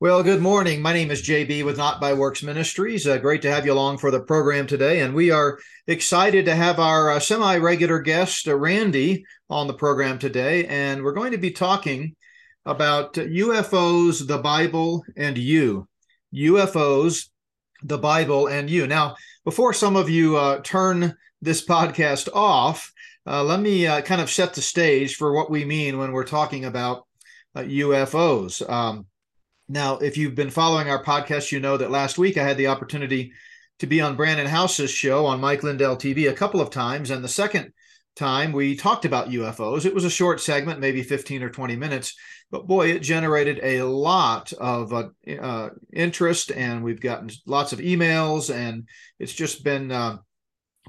[0.00, 0.80] Well, good morning.
[0.80, 3.04] My name is JB with Not by Works Ministries.
[3.04, 5.00] Uh, great to have you along for the program today.
[5.00, 9.74] And we are excited to have our uh, semi regular guest, uh, Randy, on the
[9.74, 10.66] program today.
[10.66, 12.14] And we're going to be talking
[12.64, 15.88] about UFOs, the Bible, and you.
[16.32, 17.30] UFOs,
[17.82, 18.86] the Bible, and you.
[18.86, 22.92] Now, before some of you uh, turn this podcast off,
[23.26, 26.22] uh, let me uh, kind of set the stage for what we mean when we're
[26.22, 27.04] talking about
[27.56, 28.62] UFOs.
[28.70, 29.06] Um,
[29.68, 32.68] now, if you've been following our podcast, you know that last week I had the
[32.68, 33.32] opportunity
[33.80, 37.10] to be on Brannon Howse's show on Mike Lindell TV a couple of times.
[37.10, 37.72] And the second
[38.16, 42.16] time we talked about UFOs, it was a short segment, maybe 15 or 20 minutes,
[42.50, 45.08] but boy, it generated a lot of uh,
[45.40, 46.50] uh, interest.
[46.50, 50.16] And we've gotten lots of emails, and it's just been uh,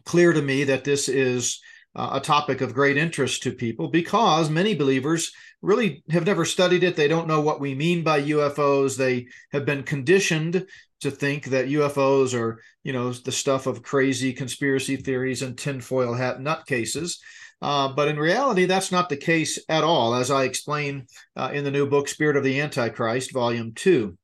[0.05, 1.59] clear to me that this is
[1.95, 6.83] uh, a topic of great interest to people because many believers really have never studied
[6.83, 6.95] it.
[6.95, 8.97] They don't know what we mean by UFOs.
[8.97, 10.65] They have been conditioned
[11.01, 16.13] to think that UFOs are, you know, the stuff of crazy conspiracy theories and tinfoil
[16.13, 17.17] hat nutcases.
[17.61, 21.65] Uh, but in reality, that's not the case at all, as I explain uh, in
[21.65, 24.17] the new book, Spirit of the Antichrist, Volume 2.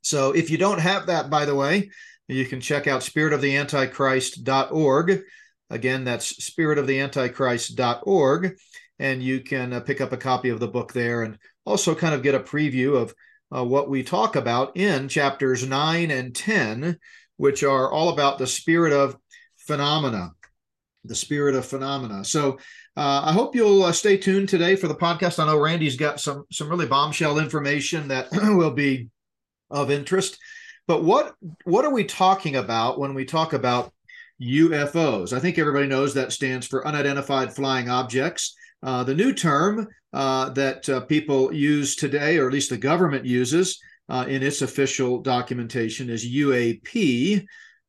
[0.00, 1.90] So if you don't have that, by the way,
[2.28, 5.22] you can check out spiritoftheantichrist.org.
[5.70, 8.56] Again, that's spiritoftheantichrist.org
[8.98, 12.14] and you can uh, pick up a copy of the book there and also kind
[12.14, 13.14] of get a preview of
[13.54, 16.98] uh, what we talk about in chapters 9 and 10
[17.36, 19.16] which are all about the spirit of
[19.56, 20.32] phenomena
[21.04, 22.24] the spirit of phenomena.
[22.24, 22.58] So
[22.96, 25.38] uh, i hope you'll uh, stay tuned today for the podcast.
[25.38, 29.08] I know randy's got some some really bombshell information that will be
[29.70, 30.38] of interest
[30.86, 33.92] but what what are we talking about when we talk about
[34.40, 39.88] ufos i think everybody knows that stands for unidentified flying objects uh, the new term
[40.12, 44.62] uh, that uh, people use today, or at least the government uses uh, in its
[44.62, 47.44] official documentation, is UAP,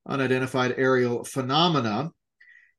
[0.08, 2.12] unidentified aerial phenomena.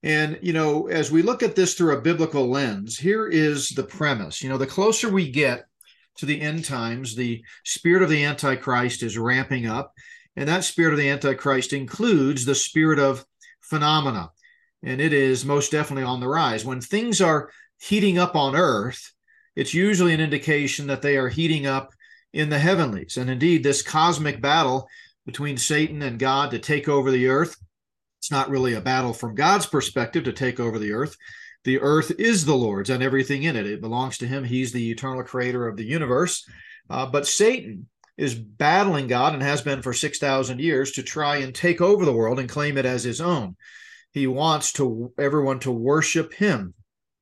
[0.03, 3.83] And, you know, as we look at this through a biblical lens, here is the
[3.83, 4.43] premise.
[4.43, 5.67] You know, the closer we get
[6.17, 9.93] to the end times, the spirit of the Antichrist is ramping up.
[10.37, 13.25] And that spirit of the Antichrist includes the spirit of
[13.61, 14.31] phenomena.
[14.83, 16.65] And it is most definitely on the rise.
[16.65, 19.13] When things are heating up on earth,
[19.57, 21.93] it's usually an indication that they are heating up
[22.33, 23.17] in the heavenlies.
[23.17, 24.87] And indeed, this cosmic battle
[25.27, 27.57] between Satan and God to take over the earth,
[28.19, 31.17] it's not really a battle from God's perspective to take over the earth.
[31.65, 33.67] The earth is the Lord's and everything in it.
[33.67, 34.45] It belongs to Him.
[34.45, 36.47] He's the eternal creator of the universe.
[36.89, 41.55] Uh, but Satan is battling God and has been for 6,000 years to try and
[41.55, 43.57] take over the world and claim it as his own.
[44.13, 46.75] He wants to everyone to worship him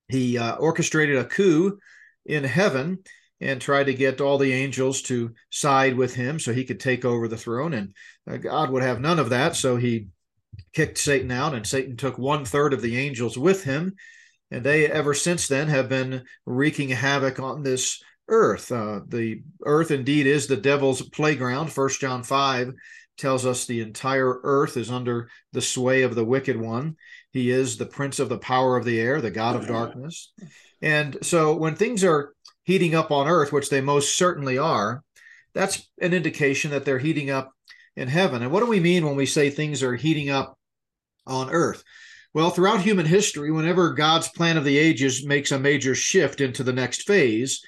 [0.09, 1.79] he uh, orchestrated a coup
[2.27, 2.99] in heaven
[3.41, 7.05] and tried to get all the angels to side with him so he could take
[7.05, 7.73] over the throne.
[7.73, 7.95] And
[8.29, 9.55] uh, God would have none of that.
[9.55, 10.09] So he
[10.73, 13.95] kicked Satan out, and Satan took one third of the angels with him.
[14.51, 18.73] And they, ever since then, have been wreaking havoc on this earth.
[18.73, 21.73] Uh, the earth indeed is the devil's playground.
[21.73, 22.73] First John 5
[23.19, 26.97] tells us the entire earth is under the sway of the wicked one.
[27.33, 30.33] He is the prince of the power of the air, the God of darkness.
[30.81, 32.35] And so when things are
[32.65, 35.03] heating up on earth, which they most certainly are,
[35.55, 37.53] that's an indication that they're heating up
[37.97, 38.43] in heaven.
[38.43, 40.57] And what do we mean when we say things are heating up
[41.27, 41.83] on earth?
[42.35, 46.63] Well, throughout human history, whenever God's plan of the ages makes a major shift into
[46.63, 47.61] the next phase,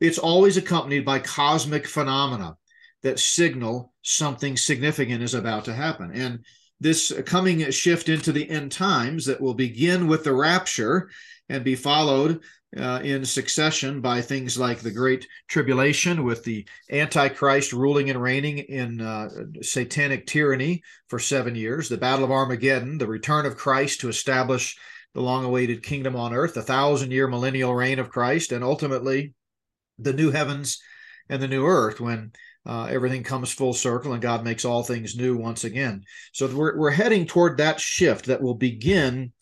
[0.00, 2.56] it's always accompanied by cosmic phenomena
[3.02, 6.10] that signal something significant is about to happen.
[6.14, 6.44] And
[6.80, 11.10] this coming shift into the end times that will begin with the rapture
[11.48, 12.40] and be followed
[12.76, 18.58] uh, in succession by things like the Great Tribulation, with the Antichrist ruling and reigning
[18.58, 19.28] in uh,
[19.60, 24.78] satanic tyranny for seven years, the Battle of Armageddon, the return of Christ to establish
[25.14, 29.34] the long awaited kingdom on earth, the thousand year millennial reign of Christ, and ultimately
[29.98, 30.80] the new heavens
[31.28, 32.32] and the new earth when
[32.66, 36.04] uh, everything comes full circle and God makes all things new once again.
[36.32, 39.32] So we're, we're heading toward that shift that will begin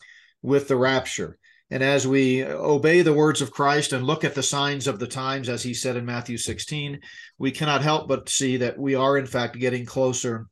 [0.41, 1.37] with the rapture.
[1.71, 5.07] And as we obey the words of Christ and look at the signs of the
[5.07, 6.99] times, as he said in Matthew 16,
[7.37, 10.47] we cannot help but see that we are, in fact, getting closer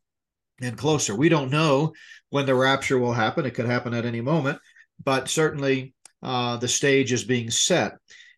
[0.61, 1.15] and closer.
[1.15, 1.93] We don't know
[2.29, 3.45] when the rapture will happen.
[3.45, 4.59] It could happen at any moment,
[5.03, 7.93] but certainly uh, the stage is being set.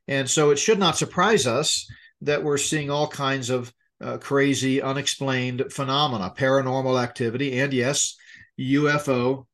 [0.07, 1.85] And so it should not surprise us
[2.21, 8.15] that we're seeing all kinds of uh, crazy, unexplained phenomena, paranormal activity, and yes,
[8.59, 9.45] UFO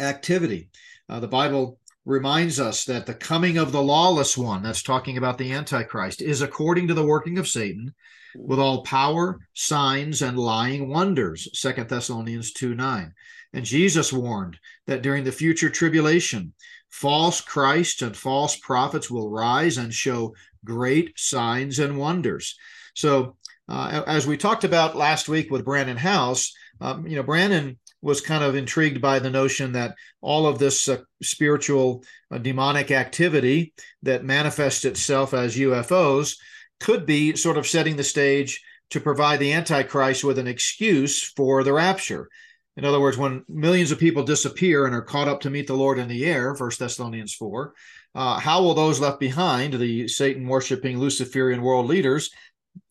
[0.00, 0.70] activity.
[1.08, 5.38] Uh, the Bible reminds us that the coming of the lawless one, that's talking about
[5.38, 7.94] the Antichrist, is according to the working of Satan
[8.36, 11.48] with all power, signs, and lying wonders.
[11.58, 13.12] Second Thessalonians 2 9.
[13.52, 16.52] And Jesus warned that during the future tribulation,
[16.90, 20.34] false Christs and false prophets will rise and show
[20.64, 22.56] great signs and wonders.
[22.94, 23.36] So,
[23.68, 28.20] uh, as we talked about last week with Brannon Howse, um, you know, Brannon was
[28.20, 33.72] kind of intrigued by the notion that all of this uh, spiritual uh, demonic activity
[34.02, 36.36] that manifests itself as UFOs
[36.80, 41.64] could be sort of setting the stage to provide the Antichrist with an excuse for
[41.64, 42.28] the rapture.
[42.76, 45.74] In other words, when millions of people disappear and are caught up to meet the
[45.74, 47.72] Lord in the air, First Thessalonians 4,
[48.16, 52.30] uh, how will those left behind, the Satan worshiping Luciferian world leaders,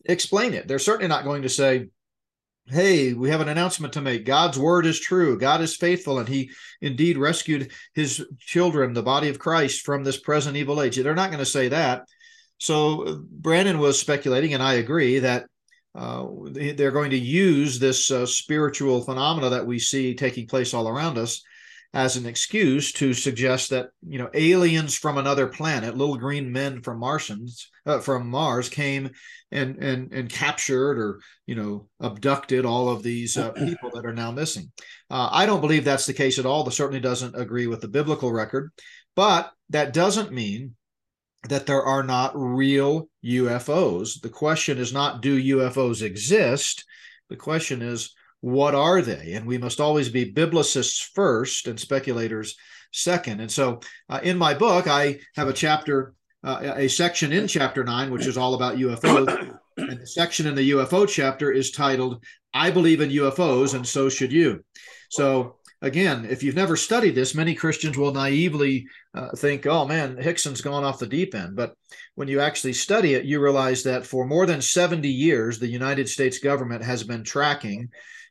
[0.05, 0.67] explain it?
[0.67, 1.88] They're certainly not going to say,
[2.67, 4.25] hey, we have an announcement to make.
[4.25, 5.38] God's word is true.
[5.38, 6.51] God is faithful, and he
[6.81, 10.95] indeed rescued his children, the body of Christ, from this present evil age.
[10.95, 12.03] They're not going to say that.
[12.59, 15.45] So brannon was speculating, and I agree, that
[15.95, 20.88] uh, they're going to use this uh, spiritual phenomena that we see taking place all
[20.88, 21.44] around us
[21.93, 26.81] as an excuse to suggest that you know aliens from another planet, little green men
[26.81, 29.11] from Martians uh, from Mars came
[29.51, 34.13] and and and captured or you know abducted all of these uh, people that are
[34.13, 34.71] now missing.
[35.09, 36.63] Uh, I don't believe that's the case at all.
[36.63, 38.71] That certainly doesn't agree with the biblical record,
[39.15, 40.75] but that doesn't mean
[41.49, 44.21] that there are not real UFOs.
[44.21, 46.85] The question is not do UFOs exist?
[47.29, 48.13] The question is
[48.43, 49.35] what are they?
[49.35, 52.57] And we must always be biblicists first and speculators
[52.91, 53.39] second.
[53.39, 53.79] And so
[54.09, 56.13] uh, in my book, I have a chapter,
[56.43, 59.57] uh, a section in chapter nine, which is all about UFOs.
[59.75, 62.23] And the section in the UFO chapter is titled,
[62.53, 64.63] I believe in UFOs, and so should you.
[65.09, 68.85] So again, if you've never studied this, many Christians will naively
[69.15, 71.55] uh, think, oh man, Hixson's gone off the deep end.
[71.55, 71.73] But
[72.13, 76.07] when you actually study it, you realize that for more than 70 years, the United
[76.07, 77.89] States government has been tracking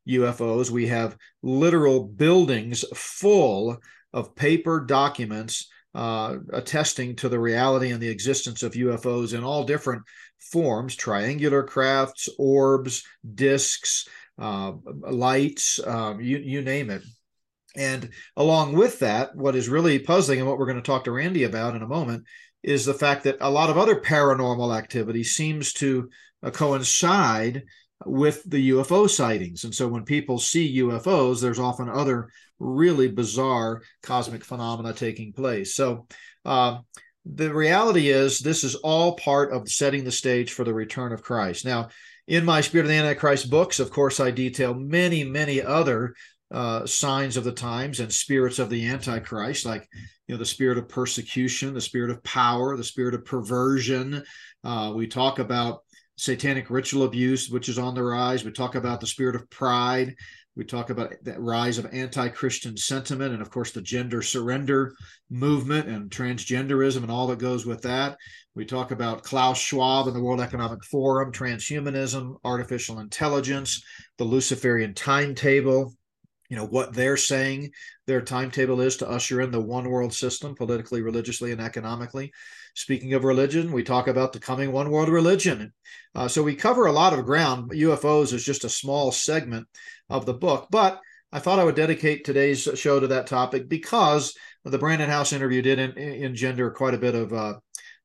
[0.08, 0.70] UFOs.
[0.70, 3.78] We have literal buildings full
[4.12, 9.64] of paper documents uh, attesting to the reality and the existence of UFOs in all
[9.64, 10.02] different
[10.38, 13.04] forms triangular crafts, orbs,
[13.34, 14.08] discs,
[14.38, 14.72] uh,
[15.02, 17.02] lights, um, you, you name it.
[17.76, 21.12] And along with that, what is really puzzling and what we're going to talk to
[21.12, 22.24] Randy about in a moment
[22.62, 26.08] is the fact that a lot of other paranormal activity seems to
[26.42, 27.62] uh, coincide
[28.06, 29.64] with the UFO sightings.
[29.64, 32.28] And so when people see UFOs, there's often other
[32.58, 35.74] really bizarre cosmic phenomena taking place.
[35.74, 36.06] So
[36.44, 36.78] uh,
[37.24, 41.22] the reality is, this is all part of setting the stage for the return of
[41.22, 41.64] Christ.
[41.64, 41.88] Now,
[42.26, 46.14] in my Spirit of the Antichrist books, of course, I detail many, many other
[46.52, 49.88] uh, signs of the times and spirits of the Antichrist, like
[50.26, 54.22] you know the spirit of persecution, the spirit of power, the spirit of perversion.
[54.62, 55.82] Uh, we talk about
[56.16, 58.44] satanic ritual abuse, which is on the rise.
[58.44, 60.14] We talk about the spirit of pride.
[60.54, 64.92] We talk about that rise of anti-Christian sentiment, and of course the gender surrender
[65.30, 68.18] movement and transgenderism and all that goes with that.
[68.54, 73.82] We talk about Klaus Schwab and the World Economic Forum, transhumanism, artificial intelligence,
[74.18, 75.94] the Luciferian timetable,
[76.52, 77.72] you know what they're saying
[78.06, 82.30] their timetable is to usher in the one world system politically religiously and economically
[82.74, 85.72] speaking of religion we talk about the coming one world religion
[86.14, 89.66] uh, so we cover a lot of ground ufos is just a small segment
[90.08, 91.00] of the book but
[91.32, 95.62] i thought i would dedicate today's show to that topic because the Brannon Howse interview
[95.62, 97.54] did engender quite a bit of uh,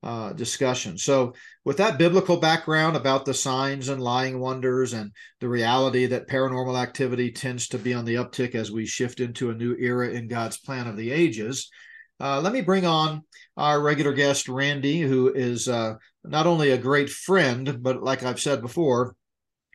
[0.03, 0.97] uh, discussion.
[0.97, 1.33] So,
[1.63, 6.81] with that biblical background about the signs and lying wonders and the reality that paranormal
[6.81, 10.27] activity tends to be on the uptick as we shift into a new era in
[10.27, 11.69] God's plan of the ages,
[12.19, 13.24] uh, let me bring on
[13.57, 18.39] our regular guest, Randy, who is uh, not only a great friend, but like I've
[18.39, 19.15] said before,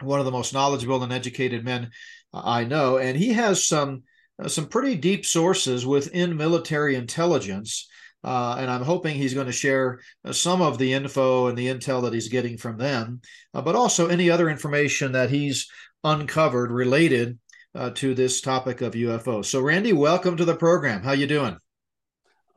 [0.01, 1.91] one of the most knowledgeable and educated men
[2.33, 2.97] I know.
[2.99, 4.05] And he has some.
[4.43, 7.87] Uh, some pretty deep sources within military intelligence
[8.25, 11.67] uh, and I'm hoping he's going to share uh, some of the info and the
[11.67, 13.21] intel that he's getting from them,
[13.53, 15.69] uh, but also any other information that he's
[16.05, 17.39] uncovered related
[17.75, 19.45] uh, to this topic of UFO.
[19.45, 21.03] So, Randy, welcome to the program.
[21.03, 21.57] How you doing?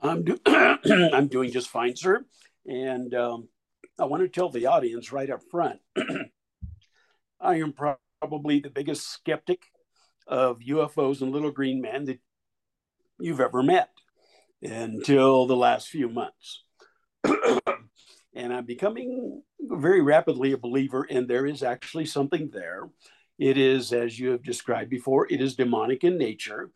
[0.09, 2.25] I'm do- I'm doing just fine, sir.
[2.65, 3.49] And um,
[3.99, 5.79] I want to tell the audience right up front,
[7.39, 9.63] I am probably the biggest skeptic
[10.27, 12.19] of UFOs and little green men that
[13.19, 13.89] you've ever met
[14.61, 16.63] until the last few months.
[18.33, 22.89] and I'm becoming very rapidly a believer, and there is actually something there.
[23.37, 26.71] It is, as you have described before, it is demonic in nature,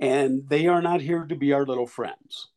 [0.00, 2.48] and they are not here to be our little friends.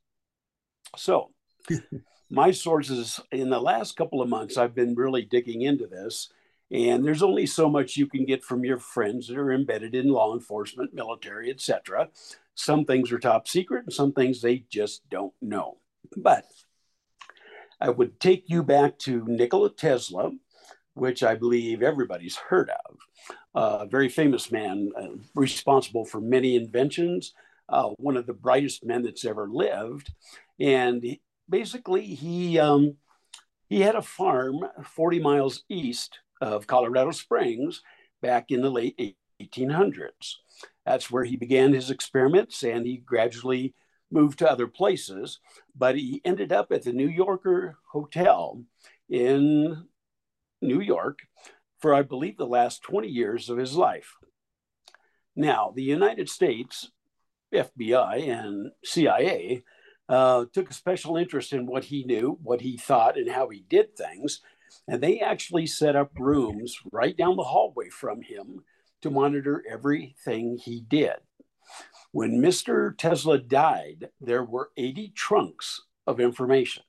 [0.98, 1.32] So,
[2.30, 6.30] my sources in the last couple of months, I've been really digging into this.
[6.70, 10.10] And there's only so much you can get from your friends that are embedded in
[10.10, 12.10] law enforcement, military, etc.
[12.56, 15.78] Some things are top secret, and some things they just don't know.
[16.18, 16.46] But
[17.80, 20.32] I would take you back to Nikola Tesla,
[20.94, 22.98] which I believe everybody's heard of.
[23.56, 27.34] A very famous man, uh, responsible for many inventions,
[27.70, 30.12] uh, one of the brightest men that's ever lived.
[30.60, 32.98] And he, basically, he um,
[33.68, 37.82] he had a farm 40 miles east of Colorado Springs
[38.22, 40.36] back in the late 1800s.
[40.86, 43.76] That's where he began his experiments, and he gradually
[44.10, 45.40] moved to other places.
[45.76, 48.64] But he ended up at the New Yorker Hotel
[49.10, 49.86] in
[50.62, 51.20] New York
[51.80, 54.14] for, I believe, the last 20 years of his life.
[55.36, 56.90] Now, the United States
[57.54, 59.64] FBI and CIA
[60.10, 63.66] uh, took a special interest in what he knew, what he thought, and how he
[63.70, 64.42] did things.
[64.88, 68.64] And they actually set up rooms right down the hallway from him
[69.02, 71.16] to monitor everything he did.
[72.12, 72.98] When Mr.
[72.98, 76.84] Tesla died, there were 80 trunks of information.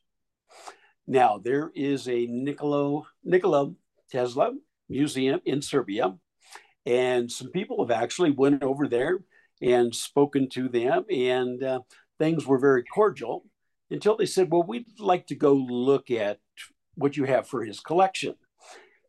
[1.07, 3.73] Now, there is a Nikola, Nikola
[4.11, 4.53] Tesla
[4.89, 6.15] museum in Serbia,
[6.87, 9.19] and some people have actually went over there
[9.61, 11.81] and spoken to them, and uh,
[12.19, 13.45] things were very cordial
[13.91, 16.39] until they said, Well, we'd like to go look at
[16.95, 18.35] what you have for his collection.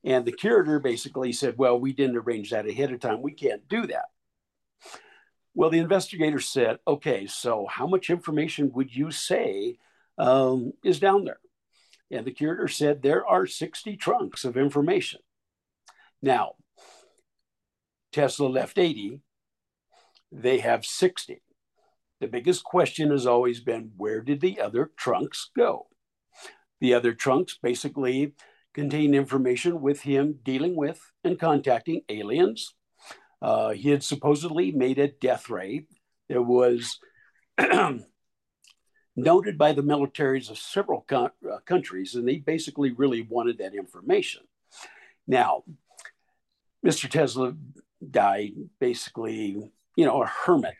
[0.04, 3.22] And the curator basically said, Well, we didn't arrange that ahead of time.
[3.22, 4.06] We can't do that.
[5.54, 9.78] Well, the investigator said, Okay, so how much information would you say
[10.18, 11.40] um, is down there?
[12.12, 15.20] And the curator said, There are 60 trunks of information.
[16.22, 16.54] Now,
[18.12, 19.22] Tesla left 80,
[20.32, 21.42] they have 60.
[22.20, 25.88] The biggest question has always been where did the other trunks go?
[26.82, 28.34] The other trunks basically
[28.74, 32.76] contain information with him dealing with and contacting aliens.
[33.42, 35.86] Uh, he had supposedly made a death ray
[36.28, 37.00] that was
[39.16, 43.74] noted by the militaries of several co- uh, countries, and they basically really wanted that
[43.74, 44.42] information.
[45.26, 45.64] Now,
[46.86, 47.10] Mr.
[47.10, 47.56] Tesla
[48.10, 50.78] died basically you know, a hermit.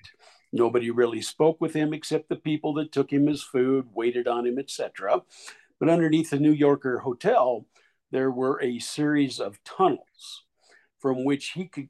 [0.54, 4.48] Nobody really spoke with him except the people that took him his food, waited on
[4.48, 5.24] him, etc.
[5.78, 7.66] But underneath the New Yorker hotel,
[8.12, 10.46] there were a series of tunnels
[11.00, 11.90] from which he could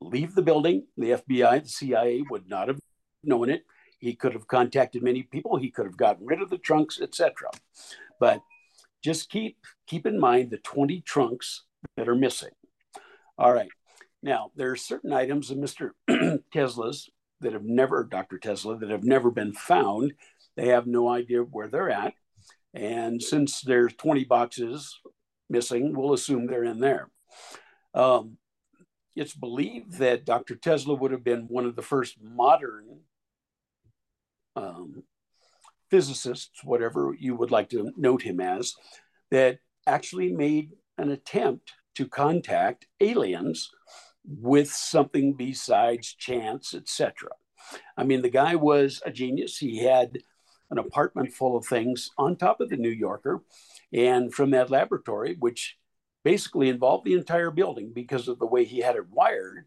[0.00, 0.88] leave the building.
[0.96, 2.80] The FBI, the CIA would not have
[3.22, 3.62] known it.
[4.00, 5.56] He could have contacted many people.
[5.56, 7.50] He could have gotten rid of the trunks, etc.
[8.18, 8.42] But
[9.04, 11.62] just keep keep in mind the 20 trunks
[11.96, 12.50] that are missing.
[13.38, 13.70] All right.
[14.22, 15.90] Now, there are certain items of Mr.
[16.52, 17.08] Tesla's
[17.40, 18.38] that have never, Dr.
[18.38, 20.12] Tesla, that have never been found.
[20.56, 22.12] They have no idea where they're at.
[22.74, 24.98] And since there's 20 boxes
[25.48, 27.10] missing, we'll assume they're in there.
[27.94, 28.36] Um,
[29.16, 30.54] it's believed that Dr.
[30.54, 33.00] Tesla would have been one of the first modern
[34.54, 35.02] um,
[35.90, 38.74] physicists, whatever you would like to note him as,
[39.30, 43.70] that actually made an attempt to contact aliens
[44.24, 47.30] with something besides chance, etc.
[47.96, 49.58] I mean, the guy was a genius.
[49.58, 50.18] He had
[50.70, 53.42] an apartment full of things on top of the New Yorker.
[53.92, 55.76] And from that laboratory, which
[56.22, 59.66] basically involved the entire building because of the way he had it wired,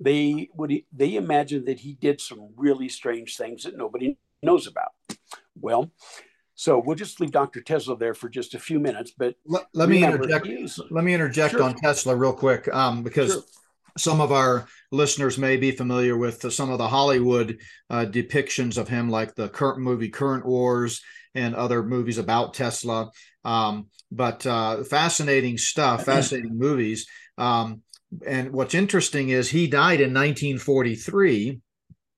[0.00, 4.92] they would they imagined that he did some really strange things that nobody knows about.
[5.60, 5.92] Well,
[6.54, 7.60] so we'll just leave Dr.
[7.60, 9.12] Tesla there for just a few minutes.
[9.16, 10.48] But let, let me interject.
[10.90, 11.62] Let me interject sure.
[11.62, 13.42] on Tesla real quick, um, because sure
[14.00, 18.88] some of our listeners may be familiar with some of the Hollywood uh, depictions of
[18.88, 21.02] him, like the current movie Current Wars
[21.34, 23.10] and other movies about Tesla.
[23.44, 27.06] Um, but uh, fascinating stuff, fascinating movies.
[27.38, 27.82] Um,
[28.26, 31.60] and what's interesting is he died in 1943,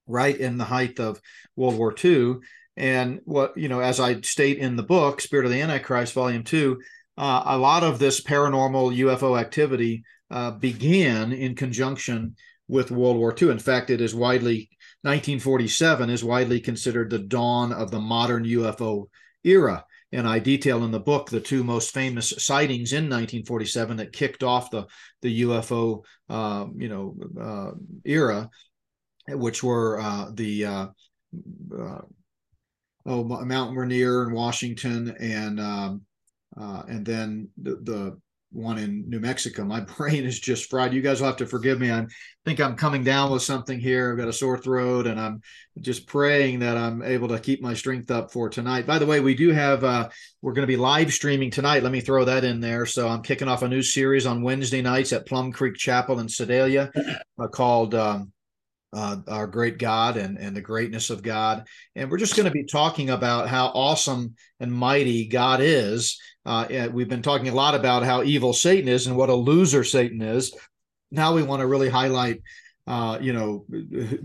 [0.06, 1.20] right in the height of
[1.56, 2.36] World War II.
[2.76, 6.42] And what, you know, as I state in the book, Spirit of the Antichrist, Volume
[6.42, 6.80] Two,
[7.18, 12.34] uh, a lot of this paranormal UFO activity uh, began in conjunction
[12.66, 13.50] with World War II.
[13.50, 14.70] In fact, it is widely
[15.02, 19.08] 1947 is widely considered the dawn of the modern UFO
[19.44, 19.84] era.
[20.12, 24.42] And I detail in the book the two most famous sightings in 1947 that kicked
[24.42, 24.86] off the
[25.22, 27.72] the UFO uh, you know uh,
[28.04, 28.48] era,
[29.28, 30.86] which were uh, the uh,
[31.78, 32.00] uh,
[33.06, 36.02] oh Mount Rainier in Washington and um,
[36.56, 38.20] and then the, the
[38.52, 39.64] one in New Mexico.
[39.64, 40.92] My brain is just fried.
[40.92, 41.90] You guys will have to forgive me.
[41.90, 42.06] I
[42.44, 44.12] think I'm coming down with something here.
[44.12, 45.42] I've got a sore throat, and I'm
[45.80, 48.86] just praying that I'm able to keep my strength up for tonight.
[48.86, 50.08] By the way, we do have uh,
[50.40, 51.82] we're going to be live streaming tonight.
[51.82, 52.86] Let me throw that in there.
[52.86, 56.28] So I'm kicking off a new series on Wednesday nights at Plum Creek Chapel in
[56.28, 56.90] Sedalia
[57.38, 57.94] uh, called.
[57.94, 58.32] Um,
[58.94, 61.66] uh, our great God and, and the greatness of God.
[61.96, 66.18] And we're just going to be talking about how awesome and mighty God is.
[66.44, 69.84] Uh, we've been talking a lot about how evil Satan is and what a loser
[69.84, 70.54] Satan is.
[71.10, 72.42] Now we want to really highlight,
[72.86, 73.64] uh, you know,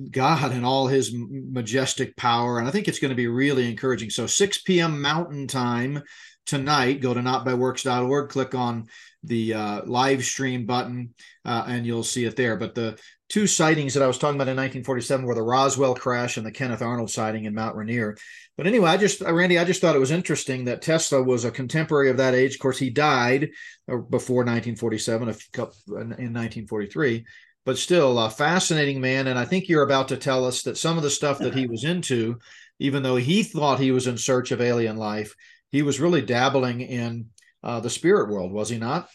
[0.09, 2.59] God and all his majestic power.
[2.59, 4.09] And I think it's going to be really encouraging.
[4.09, 5.01] So 6 p.m.
[5.01, 6.01] Mountain Time
[6.45, 8.87] tonight, go to notbyworks.org, click on
[9.23, 11.13] the uh, live stream button,
[11.45, 12.55] uh, and you'll see it there.
[12.55, 12.97] But the
[13.29, 16.51] two sightings that I was talking about in 1947 were the Roswell crash and the
[16.51, 18.17] Kenneth Arnold sighting in Mount Rainier.
[18.57, 21.51] But anyway, I just, Randy, I just thought it was interesting that Tesla was a
[21.51, 22.55] contemporary of that age.
[22.55, 23.49] Of course, he died
[23.91, 27.23] uh, before 1947, a couple, in 1943,
[27.65, 29.27] but still a fascinating man.
[29.27, 31.67] And I think you're about to tell us that some of the stuff that he
[31.67, 32.39] was into,
[32.79, 35.35] even though he thought he was in search of alien life,
[35.69, 37.27] he was really dabbling in
[37.63, 39.07] uh, the spirit world, was he not?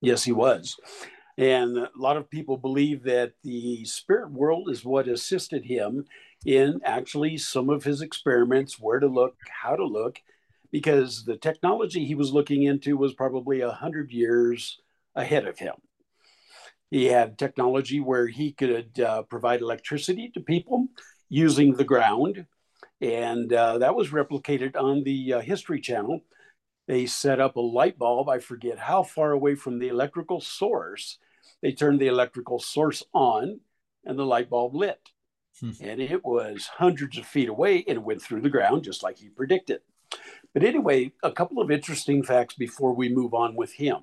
[0.00, 0.76] Yes, he was.
[1.36, 6.04] And a lot of people believe that the spirit world is what assisted him
[6.44, 10.20] in actually some of his experiments, where to look, how to look,
[10.70, 14.78] because the technology he was looking into was probably a hundred years
[15.14, 15.74] ahead of him.
[16.90, 20.88] He had technology where he could uh, provide electricity to people
[21.28, 22.46] using the ground,
[23.00, 26.20] and uh, that was replicated on the uh, History Channel.
[26.88, 31.18] They set up a light bulb, I forget how far away from the electrical source,
[31.62, 33.60] they turned the electrical source on
[34.04, 35.10] and the light bulb lit.
[35.60, 35.70] Hmm.
[35.80, 39.18] And it was hundreds of feet away and it went through the ground just like
[39.18, 39.80] he predicted.
[40.52, 43.98] But anyway, a couple of interesting facts before we move on with him.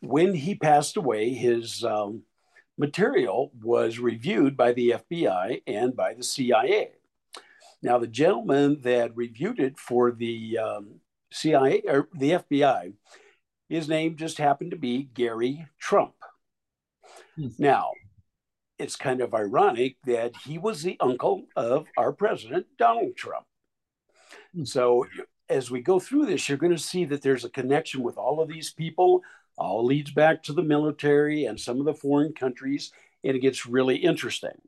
[0.00, 2.22] When he passed away, his um,
[2.78, 6.92] material was reviewed by the FBI and by the CIA.
[7.82, 11.00] Now, the gentleman that reviewed it for the um,
[11.32, 12.94] CIA or the FBI,
[13.68, 16.14] his name just happened to be Gary Trump.
[17.36, 17.48] Hmm.
[17.58, 17.90] Now,
[18.78, 23.44] it's kind of ironic that he was the uncle of our president, Donald Trump.
[24.54, 24.64] Hmm.
[24.64, 25.06] So,
[25.48, 28.40] as we go through this, you're going to see that there's a connection with all
[28.40, 29.22] of these people.
[29.56, 32.92] All leads back to the military and some of the foreign countries,
[33.24, 34.60] and it gets really interesting.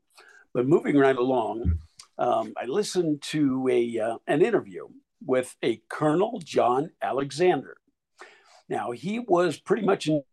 [0.53, 1.79] But moving right along,
[2.17, 4.87] um, I listened to a uh, an interview
[5.23, 7.77] with a Colonel John Alexander.
[8.67, 10.23] Now he was pretty much in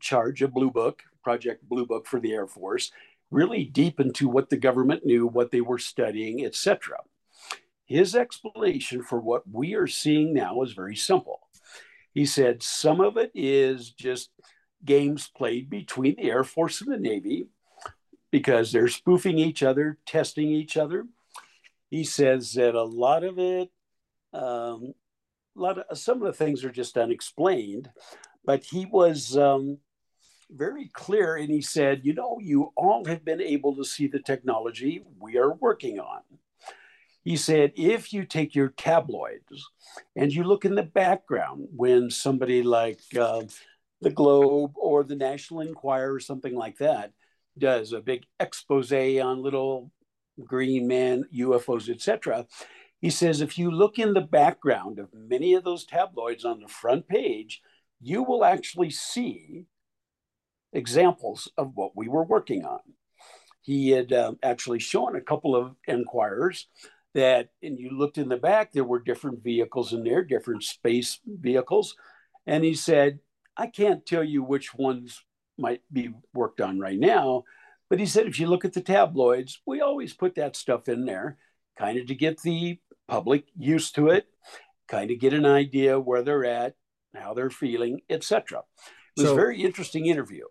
[0.00, 2.92] charge of Blue Book Project Blue Book for the Air Force,
[3.30, 6.98] really deep into what the government knew, what they were studying, etc.
[7.84, 11.40] His explanation for what we are seeing now is very simple.
[12.12, 14.30] He said some of it is just
[14.84, 17.48] games played between the Air Force and the Navy
[18.30, 21.06] because they're spoofing each other, testing each other.
[21.90, 23.70] He says that a lot of it,
[24.32, 24.94] um,
[25.56, 27.90] a lot of some of the things are just unexplained,
[28.44, 29.78] but he was um,
[30.50, 34.20] very clear and he said, You know, you all have been able to see the
[34.20, 36.20] technology we are working on.
[37.24, 39.70] He said, If you take your tabloids
[40.14, 43.42] and you look in the background when somebody like uh,
[44.00, 47.12] the Globe or the National Enquirer or something like that
[47.58, 49.90] does a big expose on little
[50.44, 52.46] green men, UFOs, etc.
[53.00, 56.68] He says, if you look in the background of many of those tabloids on the
[56.68, 57.62] front page,
[58.00, 59.64] you will actually see
[60.76, 62.80] examples of what we were working on.
[63.62, 66.66] He had uh, actually shown a couple of Enquirers
[67.14, 71.18] that, and you looked in the back, there were different vehicles in there, different space
[71.26, 71.96] vehicles.
[72.46, 73.18] And he said,
[73.56, 75.24] I can't tell you which ones
[75.58, 77.44] might be worked on right now.
[77.88, 81.06] But he said, if you look at the tabloids, we always put that stuff in
[81.06, 81.38] there,
[81.78, 84.26] kind of to get the public used to it,
[84.88, 86.74] kind of get an idea where they're at,
[87.14, 88.62] how they're feeling, etc.
[89.16, 90.44] It was so, a very interesting interview.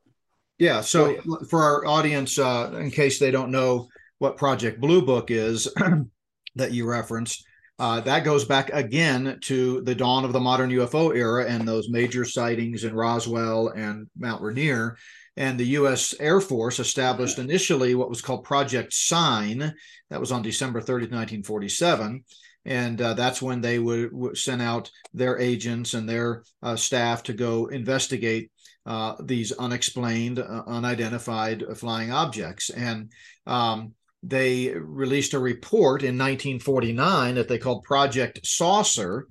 [0.58, 0.82] Yeah.
[0.82, 1.18] So
[1.50, 3.90] for our audience, uh, in case they don't know
[4.20, 5.68] what Project Blue Book is
[6.56, 7.46] that you referenced,
[7.78, 11.90] uh, that goes back again to the dawn of the modern UFO era and those
[11.90, 14.98] major sightings in Roswell and Mount Rainier.
[15.36, 16.16] And the U.S.
[16.22, 19.74] Air Force established initially what was called Project Sign.
[20.10, 22.24] That was on December 30th, 1947
[22.66, 27.24] and uh, that's when they would, would, send out their agents and their uh, staff
[27.24, 28.52] to go investigate
[28.86, 32.70] uh, these unexplained, uh, unidentified flying objects.
[32.70, 33.12] And
[33.48, 39.28] um, they released a report in 1949 that they called Project Saucer.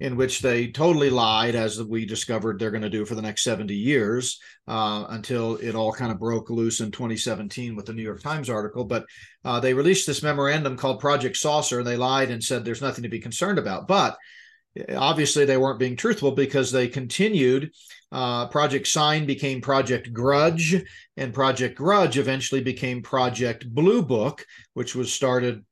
[0.00, 3.44] in which they totally lied, as we discovered they're going to do for the next
[3.44, 8.02] 70 years uh, until it all kind of broke loose in 2017 with the New
[8.02, 8.84] York Times article.
[8.84, 9.06] But
[9.44, 13.04] uh, they released this memorandum called Project Saucer, and they lied and said there's nothing
[13.04, 13.86] to be concerned about.
[13.86, 14.18] But
[14.96, 17.70] obviously, they weren't being truthful because they continued.
[18.14, 20.80] Uh, Project Sign became Project Grudge,
[21.16, 25.64] and Project Grudge eventually became Project Blue Book, which was started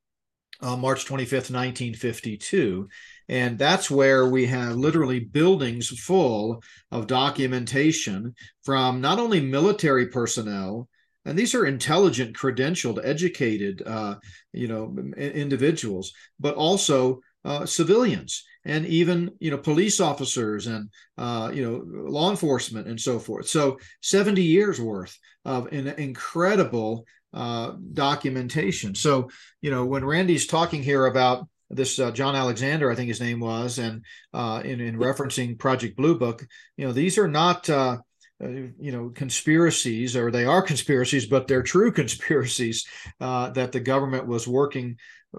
[0.59, 2.89] uh, March 25th, 1952.
[3.29, 10.89] And that's where we have literally buildings full of documentation from not only military personnel,
[11.23, 14.15] and these are intelligent, credentialed, educated, uh,
[14.51, 21.51] you know, individuals, but also uh, civilians and even you know police officers and uh,
[21.53, 23.47] you know law enforcement and so forth.
[23.47, 28.95] So 70 years worth of an incredible uh, documentation.
[28.95, 29.29] So
[29.61, 33.39] you know when Randy's talking here about this uh, John Alexander, I think his name
[33.39, 36.45] was, and uh, in, in referencing Project Blue Book,
[36.77, 37.97] you know, these are not, uh,
[38.43, 42.85] uh you know, conspiracies, or they are conspiracies, but they're true conspiracies
[43.19, 44.97] uh, that the government was working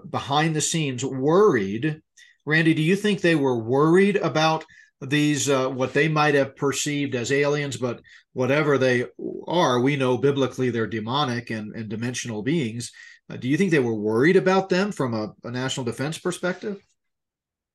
[0.09, 2.01] behind the scenes, worried.
[2.45, 4.65] Randy, do you think they were worried about
[5.01, 8.01] these uh, what they might have perceived as aliens, but
[8.33, 9.05] whatever they
[9.47, 12.91] are, we know biblically they're demonic and, and dimensional beings.
[13.29, 16.79] Uh, do you think they were worried about them from a, a national defense perspective?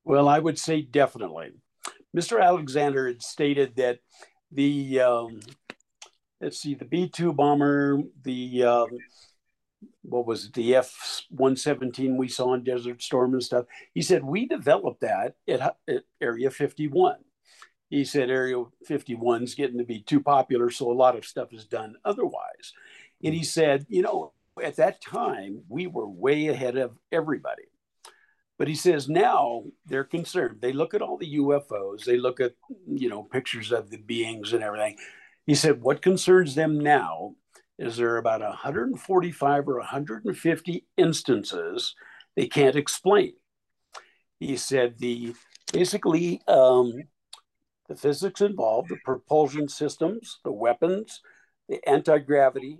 [0.04, 1.50] Well, I would say definitely.
[2.16, 2.42] Mr.
[2.42, 3.98] Alexander had stated that
[4.50, 5.40] the um,
[6.40, 8.88] let's see, the B two bomber, the um,
[10.02, 13.66] what was it, the F one seventeen we saw in Desert Storm and stuff.
[13.94, 17.18] He said we developed that at, at Area fifty one.
[17.90, 21.52] He said Area 51 is getting to be too popular, so a lot of stuff
[21.52, 22.72] is done otherwise.
[23.22, 24.32] And he said, you know,
[24.62, 27.64] at that time, we were way ahead of everybody.
[28.58, 30.58] But he says now they're concerned.
[30.60, 32.52] They look at all the UFOs, they look at,
[32.86, 34.96] you know, pictures of the beings and everything.
[35.46, 37.34] He said, what concerns them now
[37.80, 41.94] is there are about 145 or 150 instances
[42.36, 43.32] they can't explain.
[44.38, 45.34] He said the
[45.72, 46.92] basically um,
[47.88, 51.22] the physics involved, the propulsion systems, the weapons,
[51.68, 52.78] the anti gravity,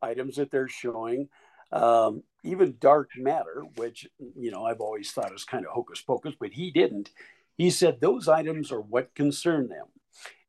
[0.00, 1.28] items that they're showing,
[1.72, 6.34] um, even dark matter, which you know I've always thought is kind of hocus pocus,
[6.38, 7.10] but he didn't.
[7.58, 9.86] He said those items are what concern them,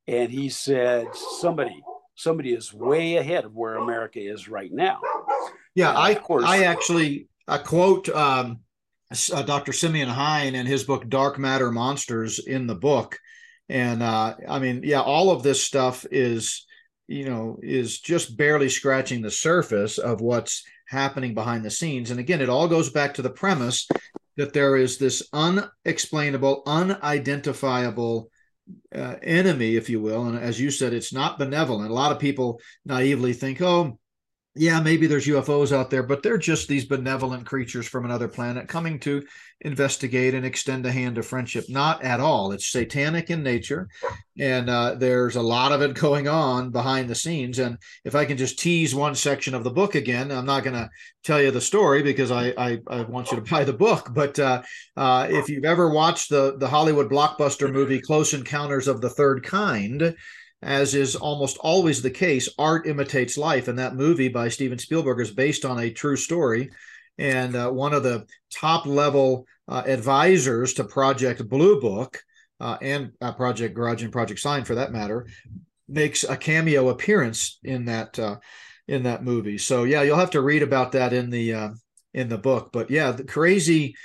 [0.08, 1.08] and he said
[1.39, 1.84] somebody
[2.15, 4.99] somebody is way ahead of where America is right now.
[5.76, 8.60] Yeah, and I of course I actually I quote um,
[9.34, 9.73] uh, Dr.
[9.73, 13.19] Simeon Hein in his book Dark Matter Monsters in the book,
[13.69, 16.65] and uh, I mean, yeah, all of this stuff is
[17.08, 22.19] you know is just barely scratching the surface of what's happening behind the scenes and
[22.19, 23.88] again it all goes back to the premise
[24.38, 28.30] that there is this unexplainable unidentifiable
[28.95, 30.26] uh, enemy if you will.
[30.26, 31.91] And as you said it's not benevolent.
[31.91, 33.97] A lot of people naively think oh
[34.55, 38.67] yeah, maybe there's UFOs out there, but they're just these benevolent creatures from another planet
[38.67, 39.23] coming to
[39.61, 41.65] investigate and extend a hand of friendship.
[41.69, 42.51] Not at all.
[42.51, 43.87] It's satanic in nature,
[44.37, 47.57] and uh, there's a lot of it going on behind the scenes.
[47.57, 50.75] And if I can just tease one section of the book again, I'm not going
[50.75, 50.89] to
[51.23, 54.09] tell you the story because I, I, I want you to buy the book.
[54.13, 54.61] But uh,
[54.95, 59.43] uh, if you've ever watched the the Hollywood blockbuster movie Close Encounters of the Third
[59.43, 60.15] Kind
[60.63, 63.67] as is almost always the case, art imitates life.
[63.67, 66.69] And that movie by Steven Spielberg is based on a true story.
[67.17, 72.21] And uh, one of the top level uh, advisors to Project Blue Book
[72.60, 75.28] uh, and uh, Project Grudge and Project Sign, for that matter,
[75.88, 78.38] makes a cameo appearance in that uh,
[78.88, 79.58] in that movie.
[79.58, 81.69] So yeah, you'll have to read about that in the uh,
[82.13, 82.71] in the book.
[82.71, 83.95] But yeah, the crazy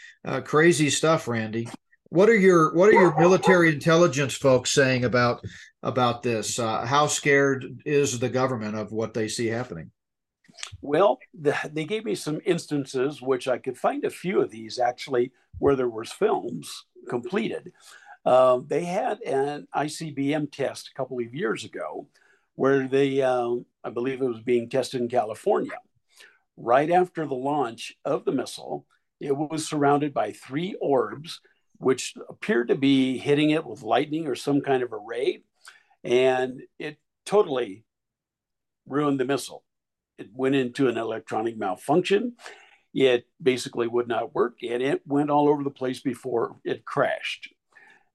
[0.44, 1.68] crazy stuff, Randy.
[2.10, 5.44] What are your what are your military intelligence folks saying about
[5.82, 6.58] about this?
[6.58, 9.90] Uh, how scared is the government of what they see happening?
[10.80, 14.78] Well, the, they gave me some instances, which I could find a few of these
[14.78, 17.72] actually, where there was films completed.
[18.24, 22.08] Uh, they had an ICBM test a couple of years ago,
[22.56, 25.78] where they, um, I believe it was being tested in California.
[26.56, 28.84] Right after the launch of the missile,
[29.20, 31.40] it was surrounded by three orbs,
[31.78, 35.42] which appeared to be hitting it with lightning or some kind of a ray
[36.04, 37.84] and it totally
[38.86, 39.64] ruined the missile.
[40.16, 42.36] It went into an electronic malfunction.
[42.94, 47.52] It basically would not work, and it went all over the place before it crashed.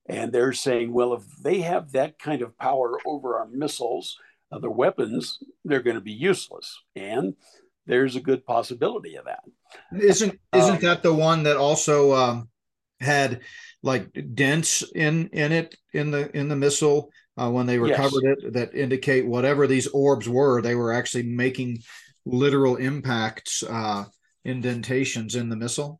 [0.07, 4.17] And they're saying, well, if they have that kind of power over our missiles,
[4.51, 6.81] other weapons, they're going to be useless.
[6.95, 7.35] And
[7.85, 9.43] there's a good possibility of that.
[9.97, 12.49] Isn't isn't um, that the one that also um,
[13.03, 13.41] had
[13.81, 18.37] like dents in in it in the in the missile uh, when they recovered yes.
[18.39, 21.79] it that indicate whatever these orbs were, they were actually making
[22.25, 24.05] literal impacts, uh,
[24.45, 25.99] indentations in the missile.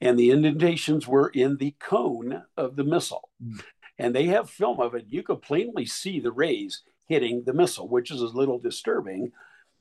[0.00, 3.28] And the indentations were in the cone of the missile.
[3.42, 3.62] Mm.
[3.98, 5.06] And they have film of it.
[5.08, 9.32] You could plainly see the rays hitting the missile, which is a little disturbing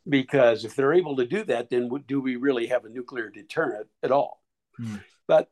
[0.08, 3.88] because if they're able to do that, then do we really have a nuclear deterrent
[4.02, 4.42] at all?
[4.80, 5.02] Mm.
[5.28, 5.50] But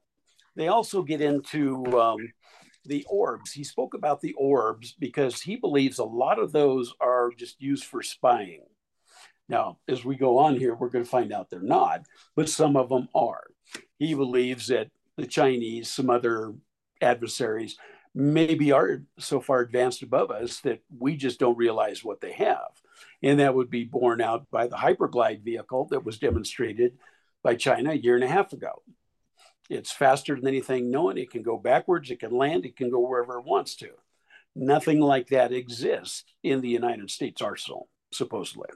[0.56, 2.18] they also get into um,
[2.86, 3.52] the orbs.
[3.52, 7.86] He spoke about the orbs because he believes a lot of those are just used
[7.86, 8.64] for spying.
[9.50, 12.78] Now, as we go on here, we're going to find out they're not, but some
[12.78, 13.44] of them are.
[14.00, 14.88] He believes that
[15.18, 16.54] the Chinese, some other
[17.02, 17.78] adversaries,
[18.14, 22.72] maybe are so far advanced above us that we just don't realize what they have.
[23.24, 26.98] And that would be borne out by the hyperglide vehicle that was demonstrated
[27.44, 28.82] by China a year and a half ago.
[29.72, 31.18] It's faster than anything known.
[31.18, 33.92] It can go backwards, it can land, it can go wherever it wants to.
[34.54, 38.68] Nothing like that exists in the United States arsenal, supposedly.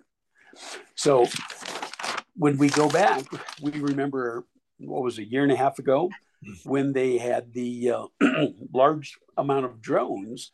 [0.95, 1.27] So
[2.37, 3.25] when we go back,
[3.61, 4.45] we remember
[4.77, 6.09] what was a year and a half ago
[6.63, 8.05] when they had the uh,
[8.73, 10.53] large amount of drones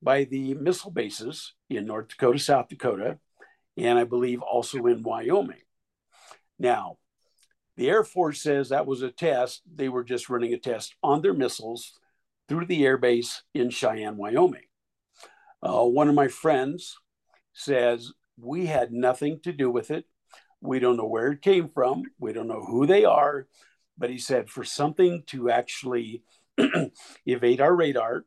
[0.00, 3.18] by the missile bases in North Dakota, South Dakota,
[3.76, 5.62] and I believe also in Wyoming.
[6.60, 6.98] Now,
[7.76, 9.62] the Air Force says that was a test.
[9.72, 11.98] They were just running a test on their missiles
[12.48, 14.66] through the air base in Cheyenne, Wyoming.
[15.62, 16.96] Uh, one of my friends
[17.52, 20.04] says, We had nothing to do with it.
[20.60, 22.04] We don't know where it came from.
[22.18, 23.46] We don't know who they are.
[23.98, 26.24] But he said, for something to actually
[27.26, 28.24] evade our radar,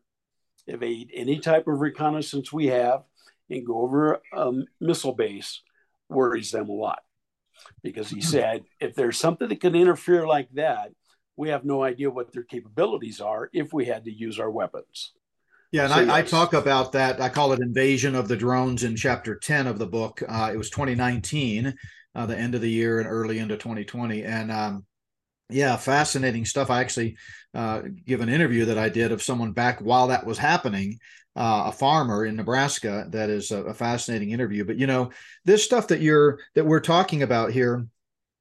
[0.65, 3.03] evade any type of reconnaissance we have,
[3.49, 5.61] and go over a missile base
[6.09, 6.99] worries them a lot
[7.83, 10.91] because he said if there's something that can interfere like that,
[11.35, 15.13] we have no idea what their capabilities are if we had to use our weapons.
[15.71, 16.09] Yeah, and so, I, yes.
[16.11, 17.21] I, talk about that.
[17.21, 20.23] I call it invasion of the drones in chapter 10 of the book.
[20.27, 21.75] Uh, it was 2019,
[22.15, 24.23] uh, the end of the year and early into 2020.
[24.23, 24.85] And um,
[25.49, 26.69] yeah, fascinating stuff.
[26.69, 27.17] I actually
[27.53, 30.99] uh, give an interview that I did of someone back while that was happening
[31.37, 33.05] uh, a farmer in Nebraska.
[33.09, 34.65] That is a, a, fascinating interview.
[34.65, 35.11] But you know,
[35.45, 37.85] this stuff that you're that we're talking about here,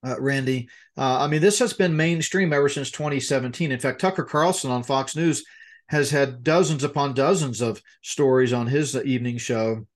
[0.03, 0.71] uh, Randy.
[0.97, 3.71] Uh, I mean, this has been mainstream ever since 2017.
[3.71, 5.45] In fact, Tucker Carlson on Fox News
[5.89, 9.87] has had dozens upon dozens of stories on his evening show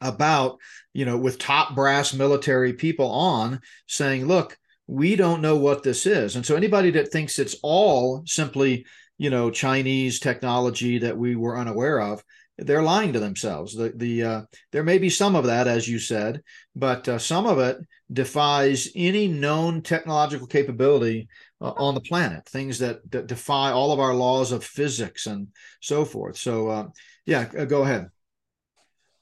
[0.00, 0.58] about
[0.92, 4.56] you know with top brass military people on saying, look.
[4.86, 6.36] We don't know what this is.
[6.36, 8.84] And so anybody that thinks it's all simply
[9.16, 12.22] you know Chinese technology that we were unaware of
[12.58, 13.74] they're lying to themselves.
[13.74, 16.42] The the uh, there may be some of that, as you said,
[16.76, 17.78] but uh, some of it
[18.12, 21.28] defies any known technological capability
[21.60, 22.46] uh, on the planet.
[22.46, 25.48] Things that, that defy all of our laws of physics and
[25.80, 26.36] so forth.
[26.36, 26.88] So, uh,
[27.26, 28.10] yeah, go ahead.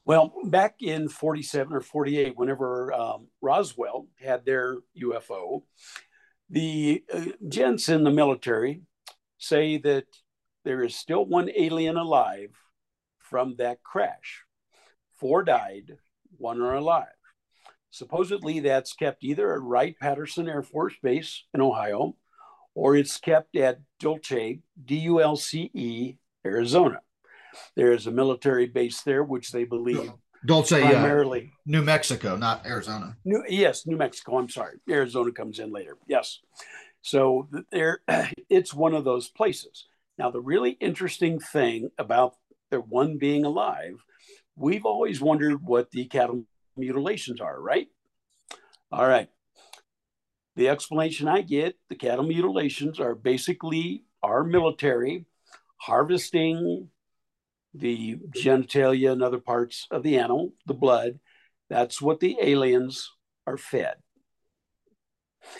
[0.05, 5.63] Well, back in 47 or 48, whenever um, Roswell had their UFO,
[6.49, 8.81] the uh, gents in the military
[9.37, 10.05] say that
[10.65, 12.49] there is still one alien alive
[13.23, 14.43] from that crash.
[15.15, 15.97] Four died,
[16.37, 17.07] one are alive.
[17.89, 22.15] Supposedly, that's kept either at Wright Patterson Air Force Base in Ohio
[22.75, 27.01] or it's kept at Dulce, D U L C E, Arizona.
[27.75, 30.11] There is a military base there, which they believe
[30.45, 33.15] Dulce, primarily uh, New Mexico, not Arizona.
[33.25, 34.37] New, yes, New Mexico.
[34.37, 35.97] I'm sorry, Arizona comes in later.
[36.07, 36.39] Yes,
[37.01, 37.99] so there,
[38.49, 39.87] it's one of those places.
[40.17, 42.35] Now, the really interesting thing about
[42.73, 44.03] the one being alive,
[44.55, 47.87] we've always wondered what the cattle mutilations are, right?
[48.91, 49.29] All right.
[50.55, 55.25] The explanation I get the cattle mutilations are basically our military
[55.77, 56.89] harvesting
[57.75, 61.19] the genitalia and other parts of the animal, the blood.
[61.69, 63.11] That's what the aliens
[63.45, 63.97] are fed.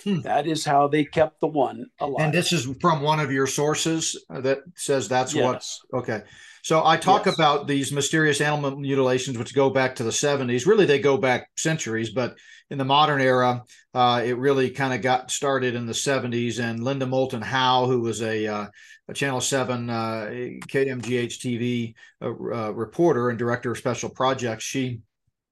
[0.03, 0.21] Hmm.
[0.21, 2.25] That is how they kept the one alive.
[2.25, 5.81] And this is from one of your sources that says that's yes.
[5.91, 6.01] what.
[6.01, 6.23] Okay.
[6.63, 7.35] So I talk yes.
[7.35, 10.65] about these mysterious animal mutilations, which go back to the 70s.
[10.65, 12.37] Really, they go back centuries, but
[12.69, 16.59] in the modern era, uh, it really kind of got started in the 70s.
[16.59, 18.67] And Linda Moulton Howe, who was a, uh,
[19.09, 20.29] a Channel 7 uh,
[20.67, 25.01] KMGH TV uh, uh, reporter and director of special projects, she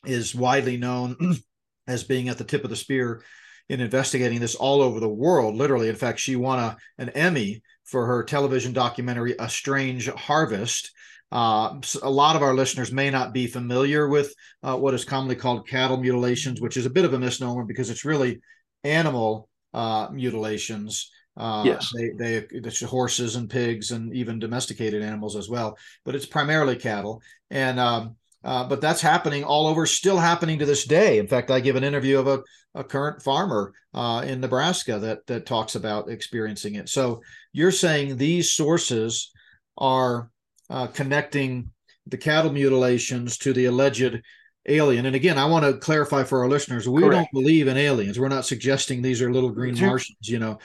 [0.05, 1.17] is widely known
[1.87, 3.21] as being at the tip of the spear
[3.71, 5.87] in investigating this all over the world, literally.
[5.87, 10.91] In fact, she won a, an Emmy for her television documentary, A Strange Harvest.
[11.31, 15.37] Uh, a lot of our listeners may not be familiar with uh, what is commonly
[15.37, 18.41] called cattle mutilations, which is a bit of a misnomer because it's really
[18.83, 21.09] animal uh, mutilations.
[21.37, 21.93] Uh, yes.
[21.95, 26.75] They, they, it's horses and pigs and even domesticated animals as well, but it's primarily
[26.75, 27.21] cattle.
[27.49, 31.19] And, um, uh, but that's happening all over, still happening to this day.
[31.19, 32.41] In fact, I give an interview of a,
[32.73, 36.89] a current farmer uh, in Nebraska that that talks about experiencing it.
[36.89, 37.21] So
[37.53, 39.31] you're saying these sources
[39.77, 40.31] are
[40.69, 41.69] uh, connecting
[42.07, 44.21] the cattle mutilations to the alleged
[44.67, 45.05] alien.
[45.05, 47.15] And again, I want to clarify for our listeners: we Correct.
[47.15, 48.19] don't believe in aliens.
[48.19, 50.59] We're not suggesting these are little green Martians, you know.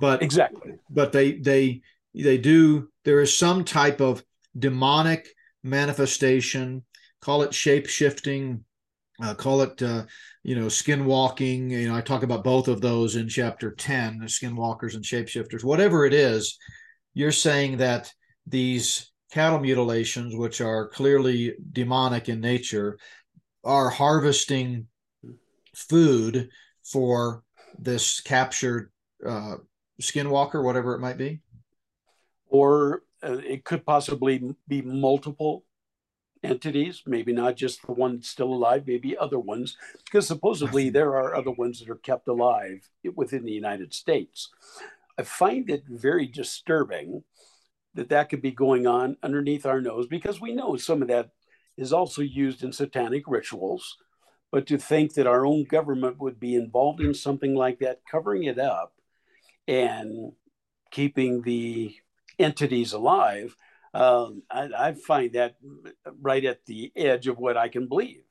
[0.00, 1.82] But exactly, but they they
[2.14, 2.88] they do.
[3.04, 4.24] There is some type of
[4.58, 5.28] demonic
[5.62, 6.84] manifestation.
[7.20, 8.64] Call it shape shifting.
[9.22, 10.04] Uh, call it uh,
[10.42, 11.70] you know skinwalking.
[11.70, 15.62] You know, I talk about both of those in chapter ten: the skinwalkers and shapeshifters.
[15.62, 16.58] Whatever it is,
[17.12, 18.12] you're saying that
[18.46, 22.98] these cattle mutilations, which are clearly demonic in nature,
[23.62, 24.86] are harvesting
[25.74, 26.48] food
[26.82, 27.42] for
[27.78, 28.90] this captured
[29.26, 29.56] uh,
[30.00, 31.40] skinwalker, whatever it might be?
[32.48, 35.64] Or uh, it could possibly be multiple
[36.42, 40.94] entities, maybe not just the one still alive, maybe other ones, because supposedly mm-hmm.
[40.94, 44.50] there are other ones that are kept alive within the United States.
[45.18, 47.24] I find it very disturbing
[47.94, 51.30] that that could be going on underneath our nose because we know some of that
[51.76, 53.98] is also used in satanic rituals.
[54.52, 58.44] But to think that our own government would be involved in something like that, covering
[58.44, 58.94] it up
[59.68, 60.32] and
[60.90, 61.94] keeping the
[62.38, 63.54] entities alive,
[63.92, 65.56] um, I, I, find that
[66.20, 68.22] right at the edge of what I can believe.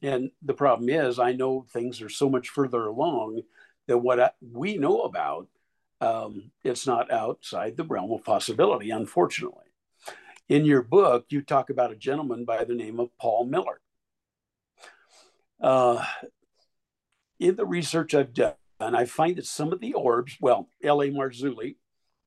[0.00, 3.42] And the problem is, I know things are so much further along
[3.88, 5.48] than what I, we know about.
[6.00, 9.64] Um, it's not outside the realm of possibility, unfortunately.
[10.48, 13.80] In your book, you talk about a gentleman by the name of Paul Miller.
[15.60, 16.04] Uh,
[17.40, 21.10] in the research I've done, I find that some of the orbs, well, L.A.
[21.10, 21.74] Marzulli,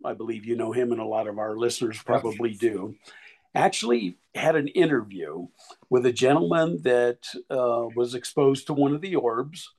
[0.04, 2.96] I believe you know him, and a lot of our listeners probably do,
[3.54, 5.48] actually had an interview
[5.90, 9.74] with a gentleman that uh, was exposed to one of the orbs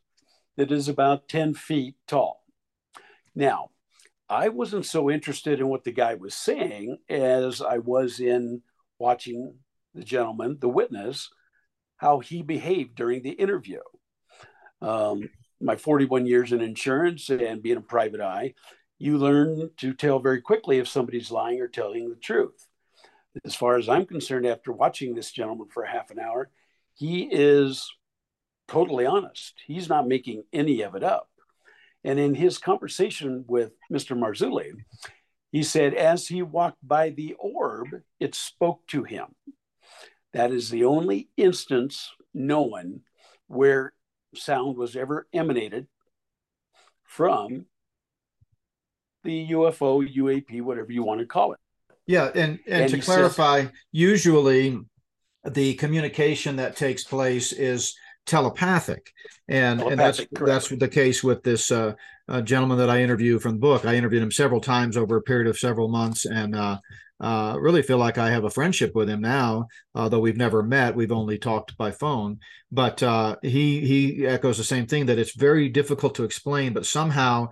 [0.56, 2.44] that is about 10 feet tall.
[3.34, 3.70] Now,
[4.28, 8.62] I wasn't so interested in what the guy was saying as I was in
[8.98, 9.54] watching
[9.94, 11.30] the gentleman, the witness,
[11.96, 13.80] how he behaved during the interview.
[14.80, 15.30] Um,
[15.60, 18.54] my 41 years in insurance and being a private eye,
[19.02, 22.68] you learn to tell very quickly if somebody's lying or telling the truth.
[23.44, 26.50] As far as I'm concerned, after watching this gentleman for half an hour,
[26.94, 27.92] he is
[28.68, 29.54] totally honest.
[29.66, 31.28] He's not making any of it up.
[32.04, 34.16] And in his conversation with Mr.
[34.16, 34.70] Marzulli,
[35.50, 37.88] he said, as he walked by the orb,
[38.20, 39.34] it spoke to him.
[40.32, 43.00] That is the only instance known
[43.48, 43.94] where
[44.36, 45.88] sound was ever emanated
[47.02, 47.66] from
[49.24, 51.60] the UFO, UAP, whatever you want to call it.
[52.06, 54.78] Yeah, and and, and to clarify, says, usually
[55.48, 57.94] the communication that takes place is
[58.26, 59.12] telepathic.
[59.48, 61.94] And telepathic, and that's that's the case with this uh,
[62.28, 63.84] uh, gentleman that i interview from the book.
[63.84, 66.78] I interviewed him several times over a period of several months and uh,
[67.20, 70.96] uh really feel like i have a friendship with him now although we've never met
[70.96, 72.38] we've only talked by phone.
[72.70, 76.86] But uh, he he echoes the same thing that it's very difficult to explain but
[76.86, 77.50] somehow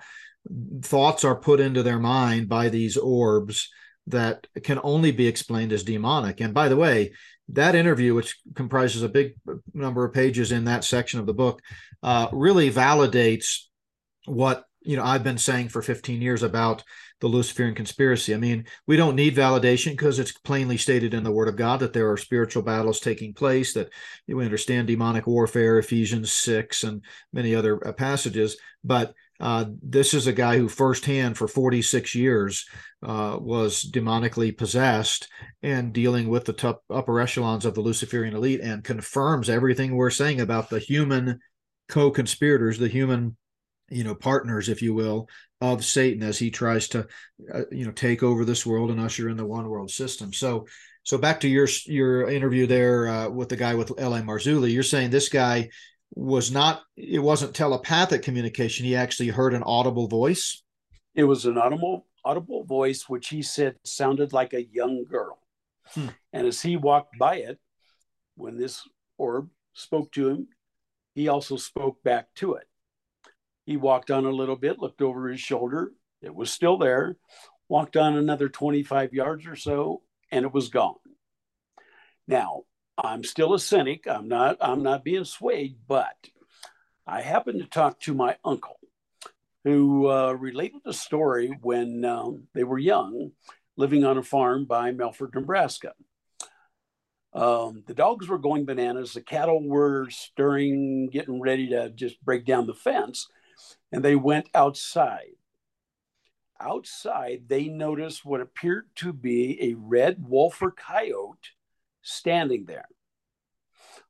[0.83, 3.68] thoughts are put into their mind by these orbs
[4.07, 7.12] that can only be explained as demonic and by the way
[7.55, 9.35] that interview, which comprises a big
[9.74, 11.61] number of pages in that section of the book,
[12.03, 13.64] uh, really validates
[14.26, 16.85] what you know I've been saying for 15 years about
[17.20, 18.35] the Luciferian conspiracy.
[18.35, 21.81] I mean, we don't need validation because it's plainly stated in the Word of God
[21.81, 23.90] that there are spiritual battles taking place, that
[24.26, 28.57] we understand demonic warfare, Ephesians 6, and many other uh, passages.
[28.83, 32.66] But uh, this is a guy who firsthand for 46 years
[33.03, 35.29] uh, was demonically possessed
[35.62, 40.11] and dealing with the top upper echelons of the Luciferian elite and confirms everything we're
[40.11, 41.40] saying about the human
[41.88, 43.37] co-conspirators, the human,
[43.88, 45.26] you know, partners, if you will,
[45.62, 47.07] of Satan as he tries to,
[47.53, 50.33] uh, you know, take over this world and usher in the one world system.
[50.35, 50.66] So,
[51.03, 54.20] so back to your your interview there uh, with the guy with L.A.
[54.20, 55.70] Marzulli, you're saying this guy
[56.14, 58.85] was not it wasn't telepathic communication.
[58.85, 60.62] He actually heard an audible voice.
[61.14, 65.38] It was an audible audible voice which he said sounded like a young girl.
[65.94, 66.08] Hmm.
[66.33, 67.58] and as he walked by it
[68.37, 68.87] when this
[69.19, 70.46] orb spoke to him
[71.15, 72.69] he also spoke back to it.
[73.65, 75.92] He walked on a little bit looked over his shoulder.
[76.23, 77.17] It was still there
[77.69, 80.96] walked on another 25 yards or so and it was gone.
[82.29, 82.65] Now
[83.03, 84.07] I'm still a cynic.
[84.07, 84.59] I'm not.
[84.61, 86.29] I'm not being swayed, but
[87.07, 88.79] I happened to talk to my uncle,
[89.65, 93.33] who uh, related a story when um, they were young,
[93.77, 95.94] living on a farm by Milford, Nebraska.
[97.33, 99.13] Um, the dogs were going bananas.
[99.13, 103.29] The cattle were stirring, getting ready to just break down the fence.
[103.92, 105.37] And they went outside.
[106.61, 111.53] Outside, they noticed what appeared to be a red wolf or coyote
[112.03, 112.87] standing there.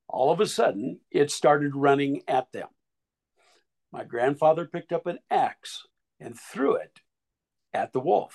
[0.08, 2.68] All of a sudden, it started running at them.
[3.92, 5.86] My grandfather picked up an axe
[6.18, 7.00] and threw it
[7.72, 8.34] at the wolf.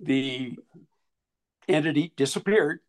[0.00, 0.56] The
[1.68, 2.80] entity disappeared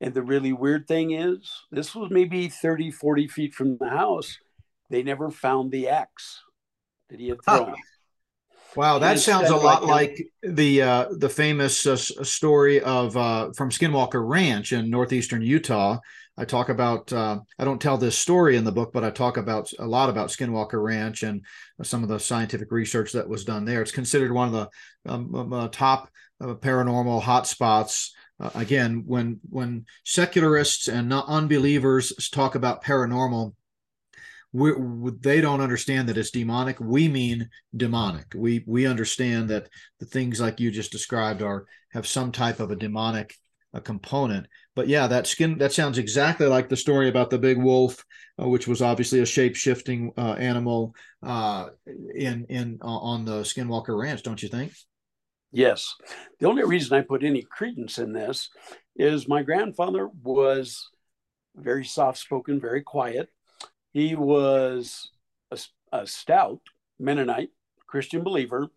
[0.00, 4.38] and the really weird thing is, this was maybe 30, 40 feet from the house.
[4.90, 6.42] They never found the axe
[7.08, 7.74] that he had thrown.
[8.76, 10.10] Wow, that sounds a lot like,
[10.42, 15.98] like the uh, the famous uh, story of uh, from Skinwalker Ranch in northeastern Utah.
[16.38, 19.38] I talk about uh, I don't tell this story in the book, but I talk
[19.38, 21.44] about a lot about Skinwalker Ranch and
[21.82, 23.80] some of the scientific research that was done there.
[23.82, 26.10] It's considered one of the um, um uh, top
[26.40, 33.54] uh, paranormal hotspots uh, again, when when secularists and not unbelievers talk about paranormal,
[34.56, 36.80] we, they don't understand that it's demonic.
[36.80, 38.26] We mean demonic.
[38.34, 39.68] We we understand that
[40.00, 43.34] the things like you just described are have some type of a demonic
[43.74, 44.46] a component.
[44.74, 48.02] But yeah, that skin that sounds exactly like the story about the big wolf,
[48.40, 51.68] uh, which was obviously a shape shifting uh, animal uh,
[52.14, 54.72] in in on the Skinwalker Ranch, don't you think?
[55.52, 55.94] Yes.
[56.40, 58.50] The only reason I put any credence in this
[58.96, 60.88] is my grandfather was
[61.54, 63.28] very soft spoken, very quiet.
[63.96, 65.10] He was
[65.50, 65.58] a,
[65.90, 66.60] a, stout
[66.98, 67.48] Mennonite
[67.86, 68.68] Christian believer,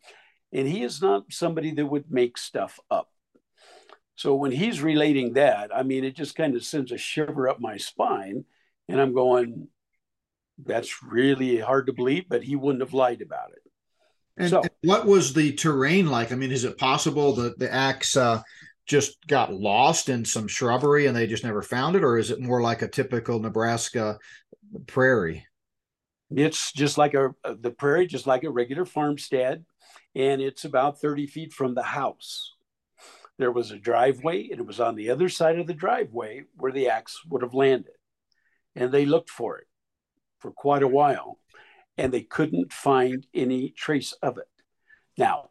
[0.53, 3.09] and he is not somebody that would make stuff up.
[4.15, 7.59] So when he's relating that, I mean, it just kind of sends a shiver up
[7.59, 8.45] my spine.
[8.87, 9.67] And I'm going,
[10.65, 13.71] that's really hard to believe, but he wouldn't have lied about it.
[14.37, 16.31] And, so, what was the terrain like?
[16.31, 18.41] I mean, is it possible that the axe uh,
[18.89, 22.41] just got lost in some shrubbery and they just never found it, or is it
[22.41, 24.19] more like a typical Nebraska
[24.87, 25.45] prairie?
[26.29, 29.65] It's just like a uh, the prairie, just like a regular farmstead,
[30.15, 32.55] and it's about thirty feet from the house.
[33.37, 36.73] There was a driveway, and it was on the other side of the driveway where
[36.73, 37.93] the axe would have landed,
[38.75, 39.67] and they looked for it
[40.39, 41.39] for quite a while
[41.99, 44.47] and they couldn't find any trace of it.
[45.17, 45.48] Now,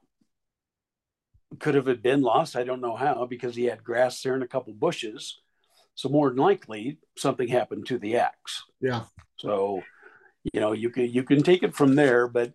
[1.58, 2.56] could have it been lost?
[2.56, 5.40] I don't know how because he had grass there and a couple bushes.
[5.94, 8.62] So more than likely, something happened to the axe.
[8.80, 9.04] Yeah.
[9.36, 9.82] So,
[10.52, 12.28] you know, you can you can take it from there.
[12.28, 12.52] But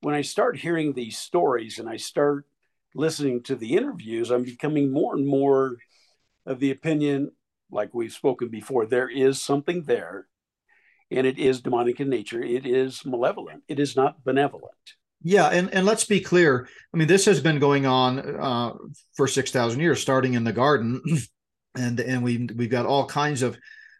[0.00, 2.46] when I start hearing these stories and I start
[2.94, 5.76] listening to the interviews, I'm becoming more and more
[6.44, 7.32] of the opinion,
[7.70, 10.28] like we've spoken before, there is something there
[11.10, 12.42] and it is demonic in nature.
[12.42, 13.62] It is malevolent.
[13.68, 14.74] It is not benevolent.
[15.26, 16.68] Yeah, and, and let's be clear.
[16.94, 18.74] I mean, this has been going on uh,
[19.16, 21.02] for six thousand years, starting in the garden,
[21.76, 23.58] and and we we've got all kinds of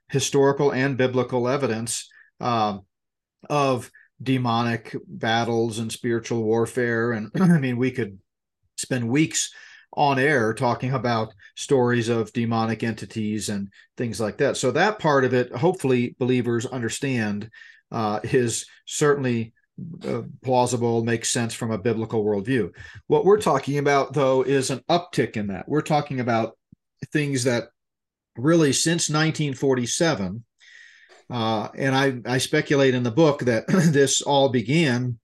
[0.08, 2.08] historical and biblical evidence
[2.40, 2.78] uh,
[3.50, 3.90] of
[4.22, 7.10] demonic battles and spiritual warfare.
[7.10, 8.20] And I mean, we could
[8.76, 9.52] spend weeks
[9.94, 14.56] on air talking about stories of demonic entities and things like that.
[14.56, 17.50] So that part of it, hopefully, believers understand
[17.90, 19.54] uh, is certainly
[20.06, 22.70] uh, plausible, makes sense from a biblical worldview.
[23.06, 25.68] What we're talking about, though, is an uptick in that.
[25.68, 26.56] We're talking about
[27.12, 27.68] things that
[28.36, 30.44] really since 1947.
[31.28, 35.18] Uh, and I, I speculate in the book that this all began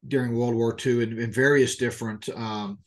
[0.07, 2.79] during World War II in, in various different um,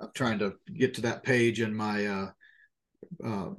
[0.00, 2.30] I'm trying to get to that page in my uh,
[3.24, 3.50] uh,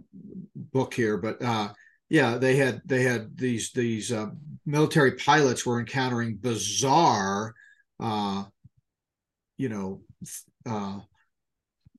[0.55, 1.73] book here, but uh,
[2.09, 4.27] yeah, they had they had these these uh,
[4.65, 7.53] military pilots were encountering bizarre,
[7.99, 8.45] uh,
[9.61, 10.01] you know,
[10.67, 10.99] uh,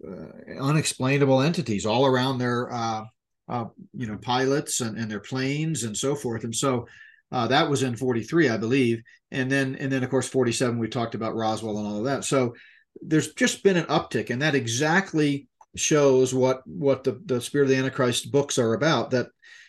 [0.04, 3.04] uh, unexplainable entities all around their uh,
[3.48, 6.86] uh, you know pilots and, and their planes and so forth, and so.
[7.30, 10.78] that was in 43, I believe, and then and then of course 47.
[10.78, 12.24] We talked about Roswell and all of that.
[12.24, 12.54] So
[13.00, 15.46] there's just been an uptick, and that exactly
[15.76, 19.10] shows what what the, the spirit of the Antichrist books are about.
[19.10, 19.28] That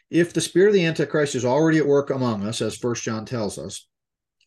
[0.10, 3.26] if the spirit of the Antichrist is already at work among us, as First John
[3.26, 3.88] tells us,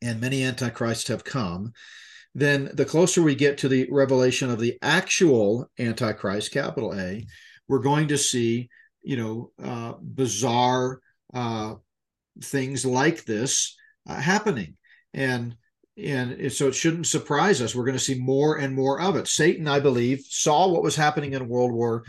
[0.03, 1.73] and many antichrists have come,
[2.37, 7.27] then the closer we get to the revelation of the actual Antichrist, capital A,
[7.67, 8.69] we're going to see,
[9.03, 11.01] you know, uh, bizarre
[11.33, 11.77] uh,
[12.43, 13.75] things like this
[14.07, 14.77] uh, happening,
[15.15, 15.57] and
[15.97, 17.75] and so it shouldn't surprise us.
[17.75, 19.29] We're going to see more and more of it.
[19.29, 22.05] Satan, I believe, saw what was happening in World War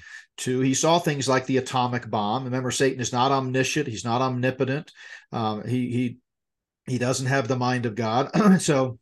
[0.46, 0.66] II.
[0.66, 2.44] He saw things like the atomic bomb.
[2.44, 3.88] Remember, Satan is not omniscient.
[3.88, 4.92] He's not omnipotent.
[5.32, 6.18] Um, he he
[6.86, 8.30] he doesn't have the mind of God.
[8.62, 9.00] so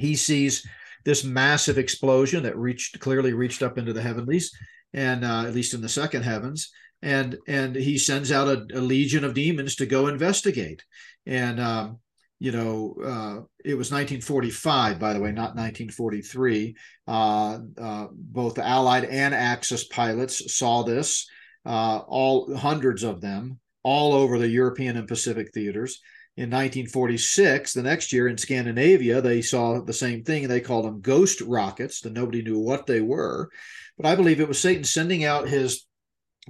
[0.00, 0.66] he sees
[1.04, 4.52] this massive explosion that reached clearly reached up into the heavenlies,
[4.92, 6.70] and uh, at least in the second heavens.
[7.02, 10.84] And and he sends out a, a legion of demons to go investigate.
[11.26, 11.98] And um,
[12.40, 16.74] you know, uh, it was 1945, by the way, not 1943.
[17.06, 21.28] Uh, uh, both Allied and Axis pilots saw this,
[21.66, 26.00] uh, all hundreds of them, all over the European and Pacific theaters.
[26.40, 30.86] In 1946, the next year in Scandinavia, they saw the same thing and they called
[30.86, 33.50] them ghost rockets, that nobody knew what they were.
[33.98, 35.84] But I believe it was Satan sending out his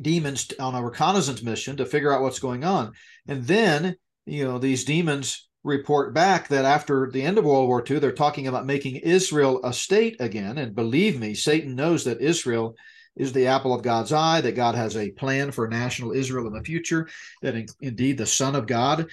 [0.01, 2.93] demons on a reconnaissance mission to figure out what's going on.
[3.27, 7.85] And then, you know, these demons report back that after the end of World War
[7.85, 10.57] II, they're talking about making Israel a state again.
[10.59, 12.77] And believe me, Satan knows that Israel
[13.17, 16.53] is the apple of God's eye, that God has a plan for national Israel in
[16.53, 17.09] the future,
[17.43, 19.09] that in, indeed the Son of God,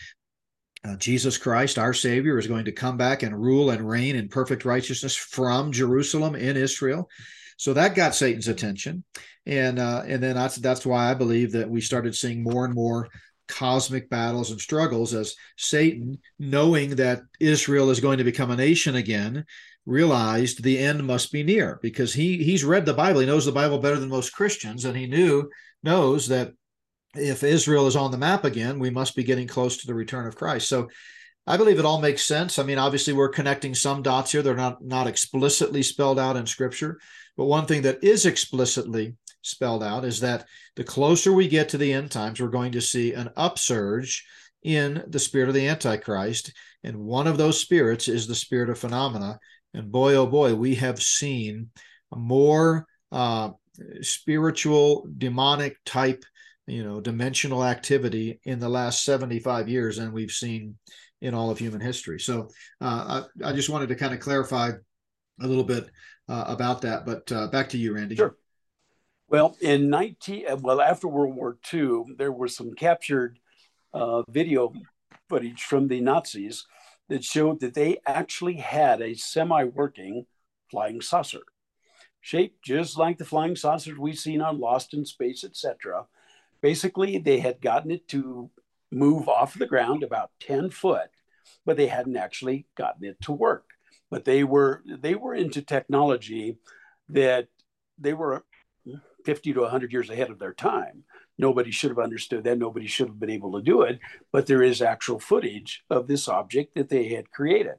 [0.84, 4.30] uh, Jesus Christ, our Savior, is going to come back and rule and reign in
[4.30, 7.10] perfect righteousness from Jerusalem in Israel.
[7.58, 9.04] So that got Satan's attention,
[9.46, 12.74] and uh, and then that's that's why I believe that we started seeing more and
[12.74, 13.10] more
[13.48, 18.96] cosmic battles and struggles as Satan, knowing that Israel is going to become a nation
[18.96, 19.46] again,
[19.86, 23.22] realized the end must be near because he he's read the Bible.
[23.22, 25.50] He knows the Bible better than most Christians, and he knew
[25.82, 26.54] knows that
[27.18, 30.28] if Israel is on the map again, we must be getting close to the return
[30.28, 30.70] of Christ.
[30.70, 30.90] So
[31.46, 32.60] I believe it all makes sense.
[32.60, 34.42] I mean, obviously we're connecting some dots here.
[34.42, 37.00] They're not not explicitly spelled out in scripture,
[37.38, 40.46] but one thing that is explicitly spelled out is that
[40.76, 44.26] the closer we get to the end times, we're going to see an upsurge
[44.64, 46.52] in the spirit of the Antichrist.
[46.84, 49.40] And one of those spirits is the spirit of phenomena.
[49.74, 51.70] And boy, oh boy, we have seen
[52.14, 53.52] more uh,
[54.02, 56.24] spiritual, demonic type,
[56.68, 60.78] you know, dimensional activity in the last 75 years than we've seen
[61.22, 62.20] in all of human history.
[62.20, 62.50] So
[62.82, 64.72] uh, I, I, just wanted to kind of clarify
[65.42, 65.90] a little bit
[66.30, 67.06] uh, about that.
[67.06, 68.16] But uh, back to you, Randy.
[68.16, 68.36] Sure.
[69.30, 73.40] Well, in 19, uh, well, after World War II, there was some captured
[73.94, 74.74] uh, video
[75.30, 76.66] footage from the Nazis
[77.10, 80.26] that showed that they actually had a semi working
[80.70, 81.42] flying saucer,
[82.22, 86.06] shaped just like the flying saucers we've seen on Lost in Space, etc.
[86.62, 88.50] Basically, they had gotten it to
[88.92, 91.10] move off the ground about 10 foot,
[91.66, 93.72] but they hadn't actually gotten it to work.
[94.10, 96.58] But they were they were into technology
[97.10, 97.48] that
[97.98, 98.46] they were
[99.26, 101.04] 50 to 100 years ahead of their time.
[101.38, 102.58] Nobody should have understood that.
[102.58, 104.00] Nobody should have been able to do it.
[104.32, 107.76] But there is actual footage of this object that they had created.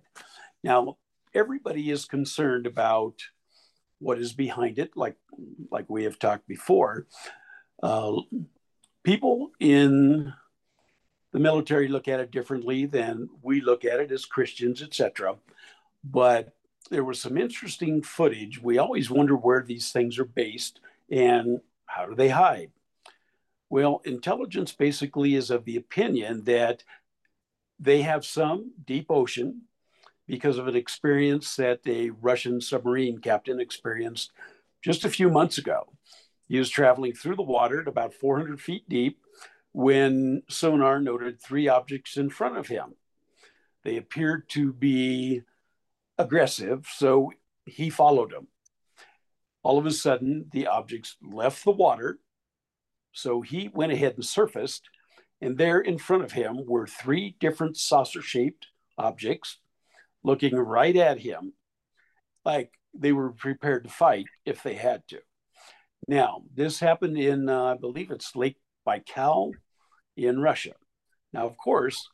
[0.62, 0.98] Now,
[1.34, 3.14] everybody is concerned about
[3.98, 5.16] what is behind it, like,
[5.70, 7.06] like we have talked before.
[7.82, 8.20] Uh,
[9.08, 10.34] people in
[11.32, 15.36] the military look at it differently than we look at it as Christians, etc.
[16.04, 16.54] But
[16.90, 18.60] there was some interesting footage.
[18.60, 20.80] We always wonder where these things are based
[21.10, 22.70] and how do they hide?
[23.70, 26.84] Well, intelligence basically is of the opinion that
[27.80, 29.62] they have some deep ocean
[30.26, 34.32] because of an experience that a Russian submarine captain experienced
[34.82, 35.88] just a few months ago.
[36.48, 39.20] He was traveling through the water at about 400 feet deep
[39.72, 42.94] when sonar noted three objects in front of him.
[43.84, 45.42] They appeared to be
[46.18, 47.32] aggressive, so
[47.64, 48.48] he followed them
[49.68, 52.18] all of a sudden the objects left the water.
[53.12, 54.88] So he went ahead and surfaced,
[55.42, 59.58] and there in front of him were three different saucer shaped objects
[60.22, 61.52] looking right at him
[62.44, 65.18] like they were prepared to fight if they had to.
[66.06, 69.52] Now, this happened in, uh, I believe it's Lake Baikal
[70.16, 70.72] in Russia.
[71.32, 72.08] Now, of course,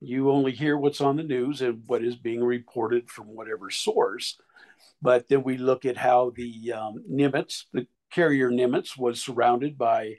[0.00, 4.36] you only hear what's on the news and what is being reported from whatever source.
[5.00, 10.16] But then we look at how the um, Nimitz, the carrier Nimitz, was surrounded by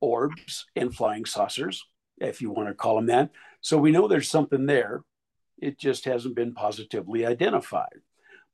[0.00, 1.84] orbs and flying saucers,
[2.18, 3.30] if you want to call them that.
[3.60, 5.02] So we know there's something there.
[5.58, 8.00] It just hasn't been positively identified.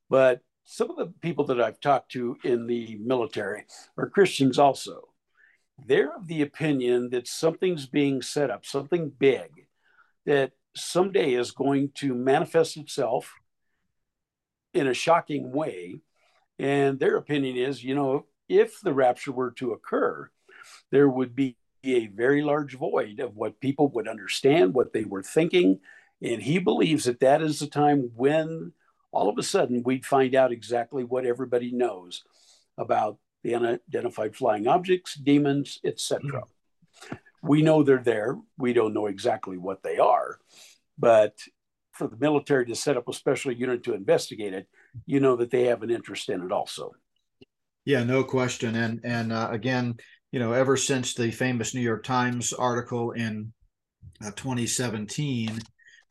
[0.09, 3.63] But some of the people that I've talked to in the military
[3.97, 5.07] are Christians also.
[5.85, 9.67] They're of the opinion that something's being set up, something big
[10.25, 13.33] that someday is going to manifest itself
[14.73, 16.01] in a shocking way.
[16.59, 20.29] And their opinion is, you know, if the rapture were to occur,
[20.91, 21.55] there would be
[21.85, 25.79] a very large void of what people would understand, what they were thinking.
[26.21, 28.73] And he believes that that is the time when
[29.17, 32.23] all of a sudden we'd find out exactly what everybody knows
[32.77, 36.21] about the unidentified flying objects, demons, etc.
[36.21, 37.15] Mm-hmm.
[37.41, 38.37] We know they're there.
[38.59, 40.37] We don't know exactly what they are,
[40.99, 41.33] but
[41.93, 44.67] for the military to set up a special unit to investigate it,
[45.07, 46.91] you know that they have an interest in it also.
[47.85, 48.75] Yeah, no question.
[48.75, 49.95] And and uh, again,
[50.31, 53.51] you know, ever since the famous New York Times article in
[54.23, 55.57] uh, 2017,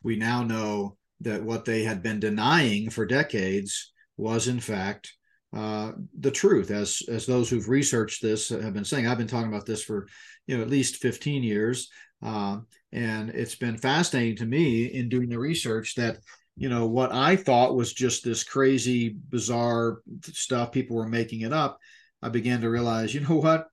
[0.03, 5.13] we now know that what they had been denying for decades was, in fact,
[5.55, 6.71] uh, the truth.
[6.71, 10.07] As as those who've researched this have been saying, I've been talking about this for
[10.45, 11.89] you know at least 15 years,
[12.21, 12.57] uh,
[12.91, 16.17] and it's been fascinating to me in doing the research that
[16.55, 21.53] you know what I thought was just this crazy, bizarre stuff people were making it
[21.53, 21.79] up.
[22.21, 23.67] I began to realize, you know what,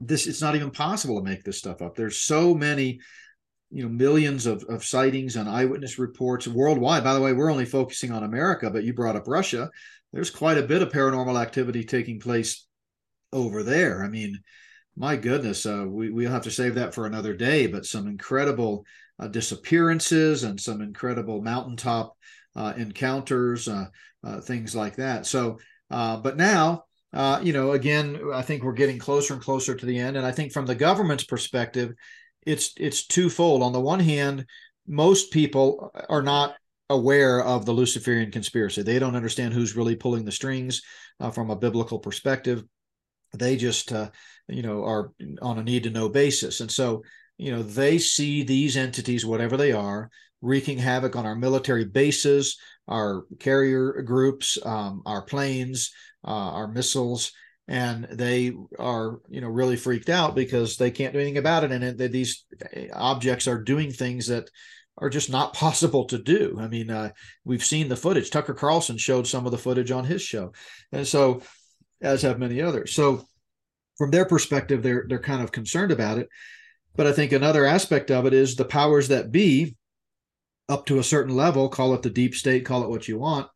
[0.00, 1.96] this it's not even possible to make this stuff up.
[1.96, 3.00] There's so many
[3.70, 7.04] you know millions of, of sightings and eyewitness reports worldwide.
[7.04, 9.70] By the way we're only focusing on america but you brought up russia.
[10.12, 12.66] There's quite a bit of paranormal activity taking place
[13.32, 14.02] over there.
[14.04, 14.38] I mean
[14.96, 18.84] my goodness uh, we, we'll have to save that for another day but some incredible
[19.18, 22.16] uh, disappearances and some incredible mountaintop
[22.56, 23.86] uh, encounters uh,
[24.24, 25.26] uh, things like that.
[25.26, 25.58] So
[25.90, 26.84] uh, but now
[27.42, 30.16] you know again i think we're getting closer and closer to the end.
[30.16, 31.94] And i think from the government's perspective
[32.48, 33.62] it's it's twofold.
[33.62, 34.46] On the one hand,
[34.86, 36.56] most people are not
[36.88, 38.82] aware of the Luciferian conspiracy.
[38.82, 40.80] They don't understand who's really pulling the strings
[41.20, 42.64] uh, from a biblical perspective.
[43.34, 44.10] They just uh,
[44.48, 47.02] you know are on a need to know basis, and so
[47.36, 52.56] you know they see these entities, whatever they are, wreaking havoc on our military bases,
[52.88, 55.92] our carrier groups, um, our planes,
[56.24, 57.32] uh, our missiles
[57.68, 61.70] and they are you know really freaked out because they can't do anything about it
[61.70, 62.44] and it, these
[62.94, 64.50] objects are doing things that
[64.96, 66.56] are just not possible to do.
[66.58, 67.10] I mean uh,
[67.44, 68.30] we've seen the footage.
[68.30, 70.52] Tucker carlson showed some of the footage on his show
[70.90, 71.42] and so
[72.00, 72.94] as have many others.
[72.94, 73.24] So
[73.98, 76.28] from their perspective they're they're kind of concerned about it.
[76.96, 79.76] But i think another aspect of it is the powers that be
[80.68, 83.48] up to a certain level call it the deep state call it what you want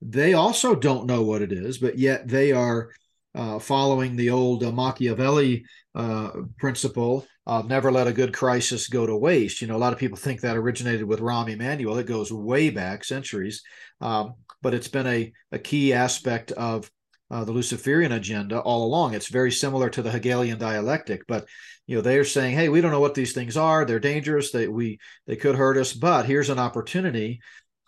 [0.00, 2.90] they also don't know what it is but yet they are
[3.34, 5.64] uh, following the old uh, Machiavelli
[5.94, 9.60] uh, principle of never let a good crisis go to waste.
[9.60, 11.98] You know, a lot of people think that originated with Rahm Emanuel.
[11.98, 13.62] It goes way back, centuries,
[14.00, 16.90] um, but it's been a, a key aspect of
[17.30, 19.14] uh, the Luciferian agenda all along.
[19.14, 21.46] It's very similar to the Hegelian dialectic, but
[21.86, 23.84] you know they're saying, "Hey, we don't know what these things are.
[23.84, 24.52] They're dangerous.
[24.52, 27.40] They we they could hurt us, but here's an opportunity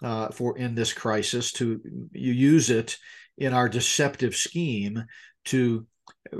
[0.03, 1.81] uh, for in this crisis to
[2.13, 2.99] you use it
[3.39, 5.05] in our deceptive scheme
[5.47, 5.87] to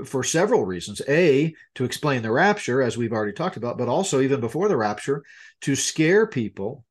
[0.05, 1.01] for several reasons.
[1.07, 4.77] A, to explain the rapture, as we've already talked about, but also even before the
[4.77, 5.23] rapture,
[5.61, 6.83] to scare people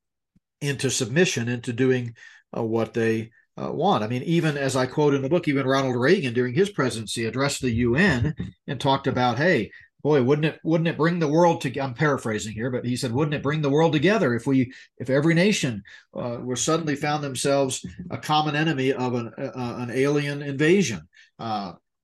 [0.61, 2.15] into submission, into doing
[2.57, 4.05] uh, what they uh, want.
[4.05, 7.25] I mean, even as I quote in the book, even Ronald Reagan during his presidency
[7.25, 8.35] addressed the UN
[8.67, 9.71] and talked about, hey,
[10.03, 11.79] boy, wouldn't it wouldn't it bring the world to?
[11.79, 15.11] I'm paraphrasing here, but he said, wouldn't it bring the world together if we if
[15.11, 15.83] every nation
[16.15, 21.09] uh, were suddenly found themselves a common enemy of an uh, an alien invasion?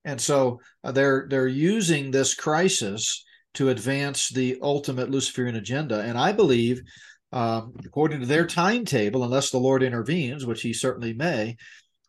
[0.05, 3.23] And so uh, they're they're using this crisis
[3.55, 6.01] to advance the ultimate Luciferian agenda.
[6.01, 6.81] And I believe,
[7.31, 11.57] um, according to their timetable, unless the Lord intervenes, which He certainly may,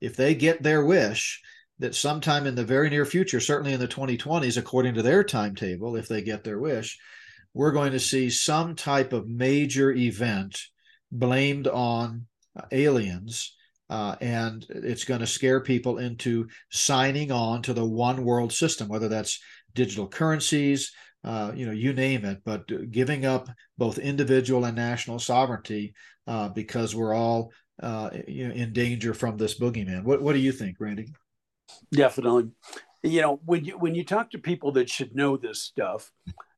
[0.00, 1.40] if they get their wish,
[1.78, 5.96] that sometime in the very near future, certainly in the 2020s, according to their timetable,
[5.96, 6.98] if they get their wish,
[7.52, 10.58] we're going to see some type of major event
[11.10, 12.26] blamed on
[12.56, 13.54] uh, aliens
[13.90, 18.88] uh, and it's going to scare people into signing on to the one world system,
[18.88, 19.40] whether that's
[19.74, 20.92] digital currencies,
[21.24, 25.94] uh, you know, you name it, but giving up both individual and national sovereignty
[26.26, 27.50] uh, because we're all
[27.82, 30.04] uh, you know, in danger from this boogeyman.
[30.04, 31.12] What What do you think, Randy?
[31.92, 32.50] Definitely.
[33.02, 36.12] You know, when you when you talk to people that should know this stuff,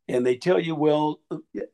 [0.09, 1.20] and they tell you, well,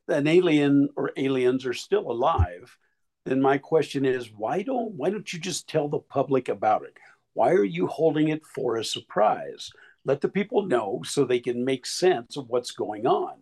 [0.09, 2.77] an alien or aliens are still alive,
[3.25, 6.97] then my question is why don't why don't you just tell the public about it?
[7.35, 9.71] Why are you holding it for a surprise?
[10.05, 13.35] Let the people know so they can make sense of what's going on.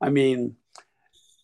[0.00, 0.56] I mean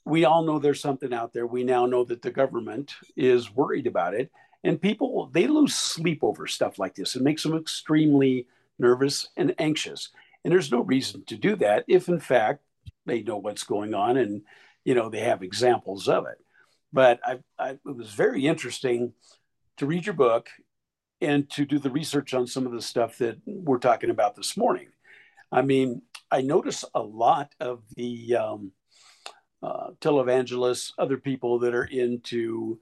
[0.05, 1.47] we all know there's something out there.
[1.47, 4.30] We now know that the government is worried about it.
[4.64, 7.16] And people they lose sleep over stuff like this.
[7.16, 8.47] It makes them extremely
[8.78, 10.11] nervous and anxious.
[10.45, 12.62] And there's no reason to do that if in fact
[13.05, 14.43] they know what's going on and
[14.84, 16.38] you know they have examples of it
[16.93, 19.12] but I, I, it was very interesting
[19.76, 20.49] to read your book
[21.20, 24.57] and to do the research on some of the stuff that we're talking about this
[24.57, 24.88] morning.
[25.53, 28.72] I mean, I notice a lot of the um,
[29.62, 32.78] uh, televangelists, other people that are into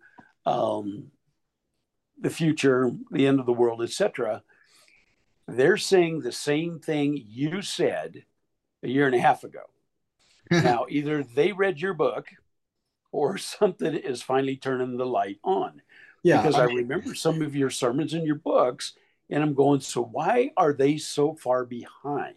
[0.47, 1.11] um,
[2.21, 4.43] the future, the end of the world, etc.
[5.47, 8.25] They're saying the same thing you said
[8.83, 9.63] a year and a half ago.
[10.51, 12.29] now, either they read your book
[13.13, 15.83] or something is finally turning the light on.
[16.23, 18.95] Yeah, because I, mean, I remember some of your sermons in your books,
[19.31, 22.35] and I'm going, so why are they so far behind?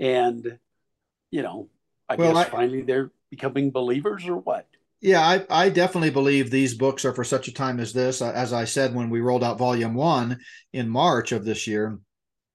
[0.00, 0.58] And
[1.30, 1.68] you know,
[2.08, 4.66] I well, guess I, finally they're becoming believers or what?
[5.00, 8.22] Yeah, I, I definitely believe these books are for such a time as this.
[8.22, 10.38] As I said when we rolled out volume one
[10.72, 11.98] in March of this year,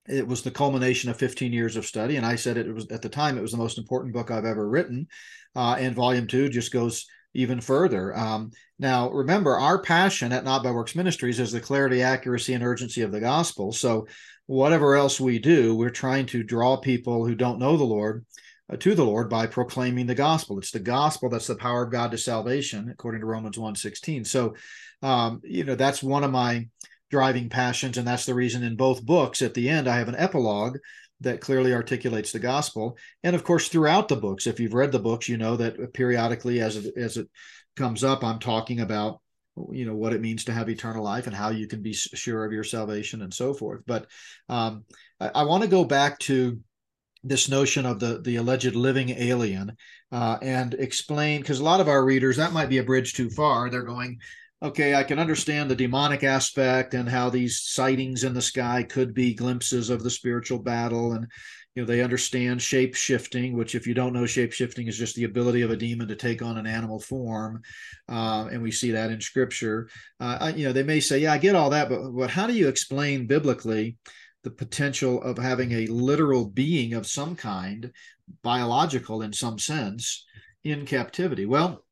[0.08, 2.18] it was the culmination of 15 years of study.
[2.18, 4.46] And I said it was at the time, it was the most important book I've
[4.46, 5.08] ever written.
[5.56, 8.16] Uh, and volume two just goes even further.
[8.18, 12.64] Um, now, remember, our passion at Not by Works Ministries is the clarity, accuracy, and
[12.64, 13.72] urgency of the gospel.
[13.72, 14.08] So,
[14.48, 18.26] whatever else we do, we're trying to draw people who don't know the Lord
[18.72, 20.58] uh, to the Lord by proclaiming the gospel.
[20.58, 24.26] It's the gospel that's the power of God to salvation, according to Romans 1:16.
[24.26, 24.56] So,
[25.02, 26.68] um, you know, that's one of my
[27.10, 30.16] driving passions, and that's the reason in both books at the end I have an
[30.16, 30.78] epilogue
[31.22, 32.98] that clearly articulates the gospel.
[33.24, 36.62] And of course, throughout the books, if you've read the books, you know that periodically,
[36.62, 37.28] as it, as it
[37.76, 39.22] comes up, I'm talking about
[39.72, 42.46] you know what it means to have eternal life and how you can be sure
[42.46, 43.82] of your salvation and so forth.
[43.86, 44.08] But
[44.50, 44.86] um,
[45.20, 46.60] I, I want to go back to
[47.24, 49.78] this notion of the the alleged living alien
[50.12, 53.30] uh, and explain because a lot of our readers that might be a bridge too
[53.30, 53.70] far.
[53.70, 54.20] They're going,
[54.64, 59.14] okay, I can understand the demonic aspect and how these sightings in the sky could
[59.14, 61.14] be glimpses of the spiritual battle.
[61.14, 61.28] And,
[61.74, 65.16] you know, they understand shape shifting, which, if you don't know, shape shifting is just
[65.16, 67.62] the ability of a demon to take on an animal form.
[68.08, 69.90] Uh, and we see that in scripture.
[70.20, 72.54] Uh, you know, they may say, yeah, I get all that, but, but how do
[72.54, 73.98] you explain biblically?
[74.44, 77.92] the potential of having a literal being of some kind,
[78.42, 80.26] biological in some sense,
[80.64, 81.46] in captivity.
[81.46, 81.86] Well,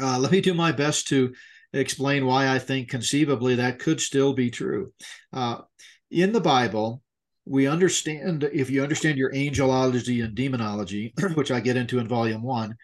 [0.00, 1.34] uh, let me do my best to
[1.72, 4.92] explain why I think conceivably that could still be true.
[5.32, 5.58] Uh,
[6.10, 7.02] in the Bible,
[7.44, 12.42] we understand, if you understand your angelology and demonology, which I get into in volume
[12.42, 12.76] one,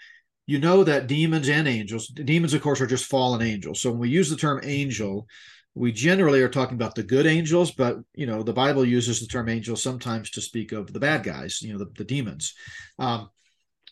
[0.47, 3.81] you know that demons and angels, demons, of course, are just fallen angels.
[3.81, 5.27] So when we use the term angel,
[5.75, 9.27] we generally are talking about the good angels, but you know the Bible uses the
[9.27, 12.55] term angel sometimes to speak of the bad guys, you know, the, the demons.
[12.99, 13.29] Um,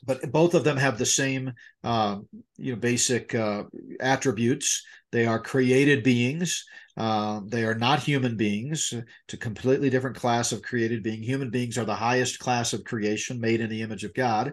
[0.04, 1.52] but both of them have the same
[1.82, 2.18] uh,
[2.56, 3.64] you know basic uh,
[4.00, 4.82] attributes.
[5.12, 6.64] They are created beings.
[6.96, 8.92] Uh, they are not human beings.
[8.92, 11.22] It's a completely different class of created being.
[11.22, 14.52] Human beings are the highest class of creation made in the image of god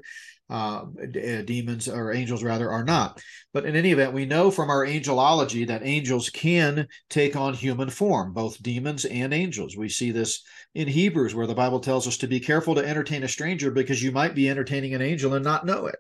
[0.51, 3.21] uh, uh, demons or angels rather are not.
[3.53, 7.89] But in any event, we know from our angelology that angels can take on human
[7.89, 9.77] form, both demons and angels.
[9.77, 10.43] We see this
[10.75, 14.03] in Hebrews, where the Bible tells us to be careful to entertain a stranger because
[14.03, 15.95] you might be entertaining an angel and not know it.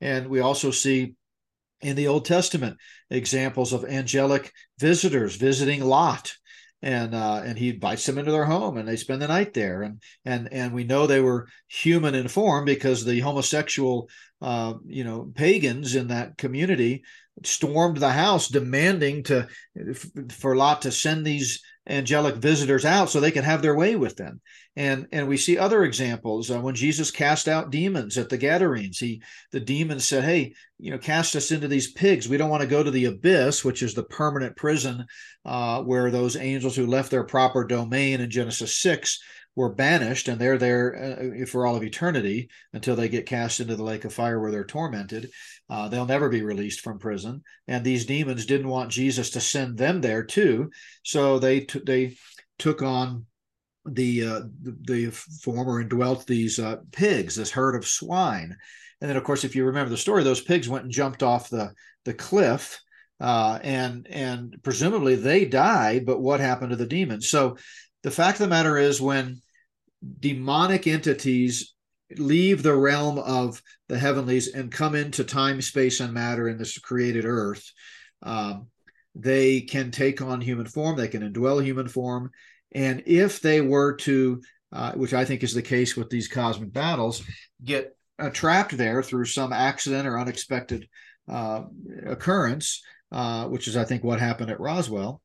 [0.00, 1.14] And we also see
[1.80, 2.78] in the Old Testament
[3.08, 6.34] examples of angelic visitors visiting Lot
[6.82, 9.82] and uh, and he invites them into their home and they spend the night there.
[9.82, 14.08] And and and we know they were human in form because the homosexual
[14.40, 17.04] uh, you know pagans in that community
[17.44, 19.48] stormed the house demanding to
[20.30, 24.16] for Lot to send these angelic visitors out so they can have their way with
[24.16, 24.40] them.
[24.76, 28.98] And and we see other examples uh, when jesus cast out demons at the gadarenes
[28.98, 32.28] he the demons said hey you know cast us into these pigs.
[32.28, 35.04] We don't want to go to the abyss which is the permanent prison
[35.44, 39.18] uh, where those angels who left their proper domain in genesis 6
[39.54, 43.76] were banished and they're there uh, for all of eternity until they get cast into
[43.76, 45.30] the lake of fire where they're tormented
[45.72, 49.78] uh, they'll never be released from prison and these demons didn't want jesus to send
[49.78, 50.70] them there too
[51.02, 52.14] so they t- they
[52.58, 53.24] took on
[53.84, 58.56] the uh, the, former and dwelt these uh, pigs, this herd of swine,
[59.00, 61.50] and then of course, if you remember the story, those pigs went and jumped off
[61.50, 61.72] the
[62.04, 62.80] the cliff,
[63.20, 66.06] uh, and and presumably they died.
[66.06, 67.28] But what happened to the demons?
[67.28, 67.56] So
[68.02, 69.40] the fact of the matter is, when
[70.20, 71.71] demonic entities
[72.18, 76.78] leave the realm of the heavenlies and come into time, space, and matter in this
[76.78, 77.70] created earth,
[78.22, 78.68] um,
[79.14, 80.96] they can take on human form.
[80.96, 82.30] They can indwell human form
[82.74, 84.42] and if they were to,
[84.72, 87.22] uh, which I think is the case with these cosmic battles,
[87.62, 90.88] get uh, trapped there through some accident or unexpected
[91.28, 91.62] uh,
[92.06, 95.20] occurrence, uh, which is, I think, what happened at Roswell,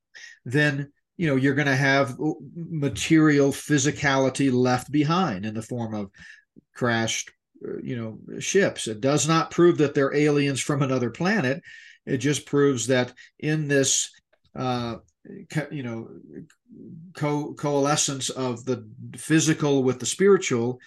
[0.45, 2.15] then you know you're going to have
[2.53, 6.11] material physicality left behind in the form of
[6.77, 7.31] crashed
[7.67, 8.87] uh, you know ships.
[8.87, 11.61] It does not prove that they're aliens from another planet.
[12.05, 14.09] It just proves that in this
[14.55, 14.97] uh,
[15.71, 16.09] you know
[17.15, 20.79] co- coalescence of the physical with the spiritual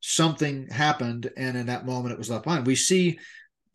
[0.00, 2.66] something happened and in that moment it was left behind.
[2.66, 3.18] We see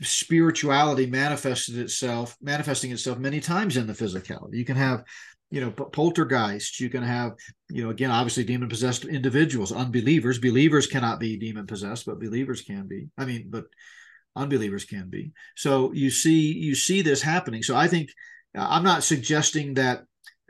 [0.02, 4.54] spirituality manifested itself manifesting itself many times in the physicality.
[4.56, 5.04] You can have
[5.52, 7.34] you know poltergeists you can have
[7.70, 12.62] you know again obviously demon possessed individuals unbelievers believers cannot be demon possessed but believers
[12.62, 13.66] can be i mean but
[14.36, 18.10] unbelievers can be so you see you see this happening so i think
[18.56, 20.04] i'm not suggesting that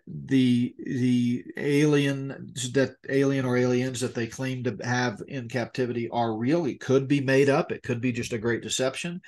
[0.08, 6.36] the the alien that alien or aliens that they claim to have in captivity are
[6.36, 6.66] real.
[6.66, 7.72] It could be made up.
[7.72, 9.22] It could be just a great deception,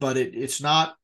[0.00, 0.96] but it, it's not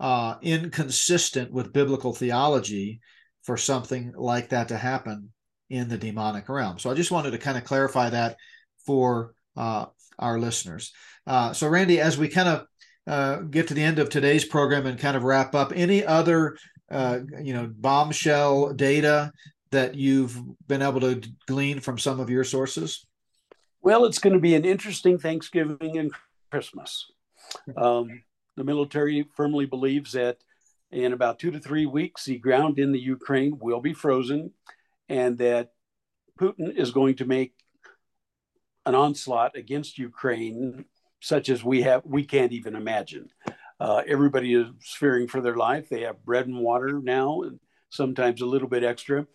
[0.00, 3.00] uh, inconsistent with biblical theology
[3.42, 5.32] for something like that to happen
[5.70, 6.78] in the demonic realm.
[6.78, 8.36] So I just wanted to kind of clarify that
[8.84, 9.86] for uh,
[10.18, 10.92] our listeners.
[11.26, 12.66] Uh, so Randy, as we kind of
[13.06, 16.56] uh, get to the end of today's program and kind of wrap up, any other
[16.90, 19.32] uh, you know bombshell data
[19.70, 20.38] that you've
[20.68, 23.06] been able to glean from some of your sources?
[23.80, 26.12] Well, it's going to be an interesting Thanksgiving and
[26.50, 27.10] Christmas.
[27.76, 28.22] Um,
[28.56, 30.38] the military firmly believes that
[30.92, 34.52] in about two to three weeks, the ground in the Ukraine will be frozen,
[35.08, 35.70] and that
[36.38, 37.54] Putin is going to make
[38.84, 40.84] an onslaught against Ukraine
[41.20, 43.28] such as we have we can't even imagine.
[43.80, 45.88] Uh, everybody is fearing for their life.
[45.88, 47.58] They have bread and water now, and
[47.90, 49.26] sometimes a little bit extra,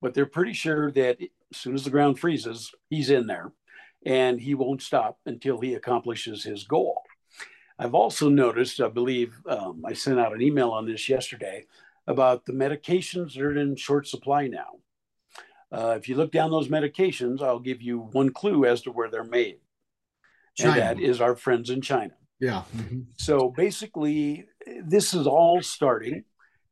[0.00, 3.52] but they're pretty sure that as soon as the ground freezes, he's in there
[4.06, 7.02] and he won't stop until he accomplishes his goal.
[7.80, 11.64] I've also noticed, I believe um, I sent out an email on this yesterday
[12.06, 14.80] about the medications that are in short supply now.
[15.72, 19.08] Uh, if you look down those medications, I'll give you one clue as to where
[19.08, 19.60] they're made.
[20.58, 20.72] China.
[20.72, 22.12] And that is our friends in China.
[22.38, 22.64] Yeah.
[22.76, 23.00] Mm-hmm.
[23.16, 24.46] So basically,
[24.84, 26.24] this is all starting.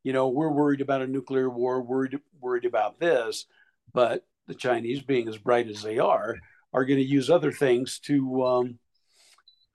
[0.03, 3.45] You know, we're worried about a nuclear war, worried worried about this,
[3.93, 6.35] but the Chinese, being as bright as they are,
[6.71, 8.79] are going to use other things to um,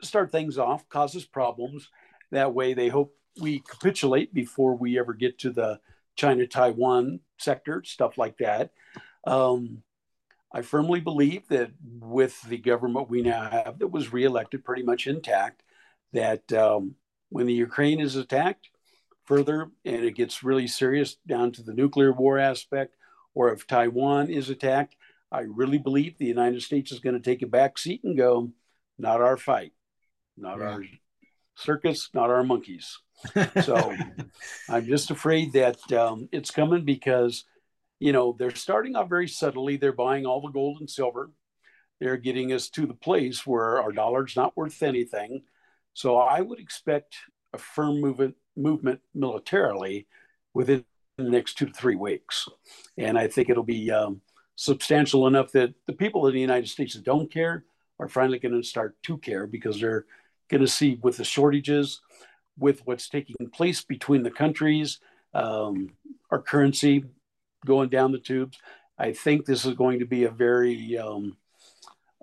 [0.04, 1.88] start things off, causes problems.
[2.30, 5.80] That way, they hope we capitulate before we ever get to the
[6.16, 8.70] China Taiwan sector, stuff like that.
[9.26, 9.82] Um,
[10.52, 15.06] I firmly believe that with the government we now have that was reelected pretty much
[15.06, 15.62] intact,
[16.12, 16.94] that um,
[17.30, 18.70] when the Ukraine is attacked
[19.24, 22.94] further and it gets really serious down to the nuclear war aspect,
[23.34, 24.94] or if Taiwan is attacked,
[25.32, 28.52] I really believe the United States is going to take a back seat and go,
[28.96, 29.72] not our fight,
[30.36, 30.64] not yeah.
[30.64, 30.84] our
[31.56, 32.98] circus, not our monkeys.
[33.62, 33.94] so
[34.68, 37.44] I'm just afraid that um, it's coming because,
[38.00, 39.76] you know, they're starting off very subtly.
[39.76, 41.30] They're buying all the gold and silver.
[42.00, 45.42] They're getting us to the place where our dollar's not worth anything.
[45.94, 47.16] So I would expect
[47.52, 50.06] a firm movement movement militarily
[50.52, 50.84] within
[51.16, 52.48] the next two to three weeks,
[52.98, 54.20] and I think it'll be um,
[54.56, 57.64] substantial enough that the people in the United States that don't care
[58.00, 60.06] are finally going to start to care because they're
[60.50, 62.00] going to see with the shortages,
[62.58, 65.00] with what's taking place between the countries,
[65.32, 65.90] um,
[66.30, 67.04] our currency
[67.64, 68.58] going down the tubes.
[68.98, 71.36] I think this is going to be a very um,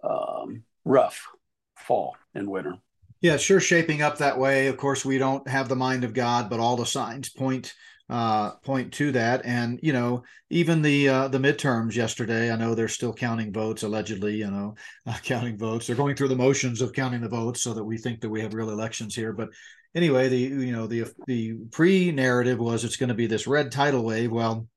[0.04, 1.28] um rough
[1.76, 2.78] fall and winter.
[3.22, 4.68] Yeah, sure, shaping up that way.
[4.68, 7.74] Of course, we don't have the mind of God, but all the signs point
[8.12, 9.46] uh, point to that.
[9.46, 13.84] And you know, even the uh, the midterms yesterday, I know they're still counting votes
[13.84, 14.36] allegedly.
[14.36, 14.76] You know,
[15.08, 15.88] uh, counting votes.
[15.88, 18.42] They're going through the motions of counting the votes so that we think that we
[18.42, 19.32] have real elections here.
[19.32, 19.50] But
[19.96, 23.72] anyway, the you know the the pre narrative was it's going to be this red
[23.72, 24.32] tidal wave.
[24.32, 24.68] Well,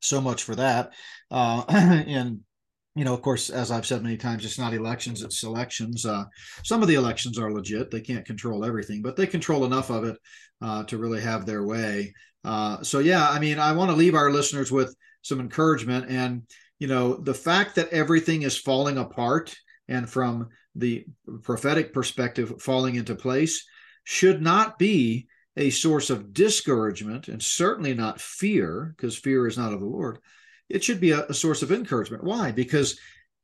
[0.00, 0.92] so much for that.
[1.30, 2.40] Uh, and
[2.94, 6.06] you know, of course, as I've said many times, it's not elections, it's elections.
[6.06, 6.24] Uh,
[6.64, 7.90] some of the elections are legit.
[7.90, 10.16] They can't control everything, but they control enough of it
[10.62, 12.14] uh, to really have their way.
[12.46, 16.06] Uh, so, yeah, I mean, I want to leave our listeners with some encouragement.
[16.08, 16.42] And,
[16.78, 19.54] you know, the fact that everything is falling apart
[19.88, 21.06] and from the
[21.42, 23.66] prophetic perspective falling into place
[24.04, 25.26] should not be
[25.56, 30.18] a source of discouragement and certainly not fear, because fear is not of the Lord
[30.68, 32.24] it should be a, a source of encouragement.
[32.24, 32.52] Why?
[32.52, 32.98] Because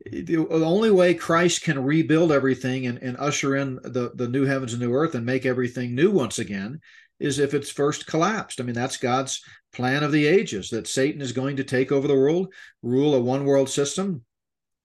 [0.04, 4.72] the only way Christ can rebuild everything and, and usher in the, the new heavens
[4.72, 6.80] and new earth and make everything new once again
[7.22, 8.60] is if it's first collapsed.
[8.60, 9.42] I mean, that's God's
[9.72, 12.52] plan of the ages that Satan is going to take over the world,
[12.82, 14.24] rule a one world system.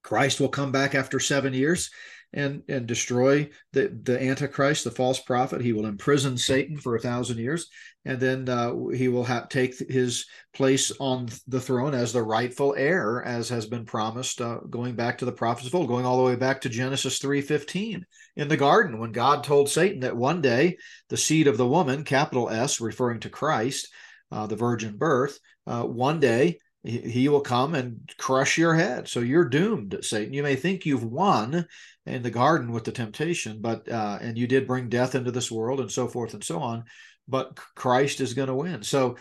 [0.03, 1.89] Christ will come back after seven years
[2.33, 5.61] and and destroy the the antichrist the false prophet.
[5.61, 7.69] He will imprison satan for a thousand years
[8.05, 12.75] and then uh, he will have take his place on the throne as the rightful
[12.77, 16.17] heir as has been promised uh, going back to the prophets of old going all
[16.17, 18.03] the way back to genesis 3.15
[18.35, 20.77] in the garden when god told satan that one day
[21.09, 23.87] the seed of the woman capital s referring to christ
[24.31, 29.07] uh, the virgin birth, uh, one day he, will come and crush your head.
[29.09, 30.33] So you're doomed, Satan.
[30.33, 31.67] You may think you've won
[32.05, 35.51] in the garden with the temptation, but uh, and you did bring death into this
[35.51, 36.85] world and so forth and so on,
[37.27, 38.83] but Christ is going to win.
[38.83, 39.17] So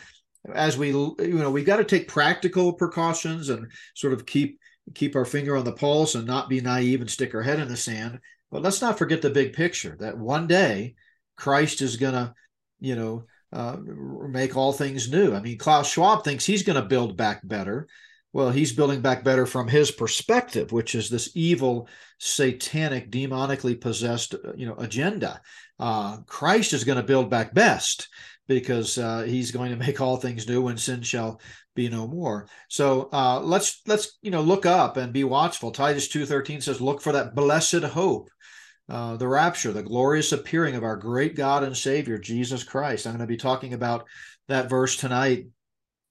[0.54, 4.58] as we you know we've got to take practical precautions and sort of keep
[4.94, 7.68] keep our finger on the pulse and not be naive and stick our head in
[7.68, 10.94] the sand but let's not forget the big picture that one day
[11.36, 12.32] christ is going to
[12.80, 13.76] you know uh,
[14.28, 15.34] make all things new.
[15.34, 17.88] I mean klaus schwab thinks he's going to build back better.
[18.32, 21.88] Well he's building back better from his perspective which is this evil
[22.18, 25.40] satanic demonically possessed you know agenda.
[25.78, 28.08] Uh, christ is going to build back best
[28.48, 31.40] because uh, he's going to make all things new and sin shall
[31.74, 32.48] be no more.
[32.68, 35.70] So uh, let's let's you know look up and be watchful.
[35.70, 38.30] Titus 2.13 says look for that blessed hope
[38.88, 43.12] uh, the rapture the glorious appearing of our great god and savior jesus christ i'm
[43.12, 44.06] going to be talking about
[44.48, 45.46] that verse tonight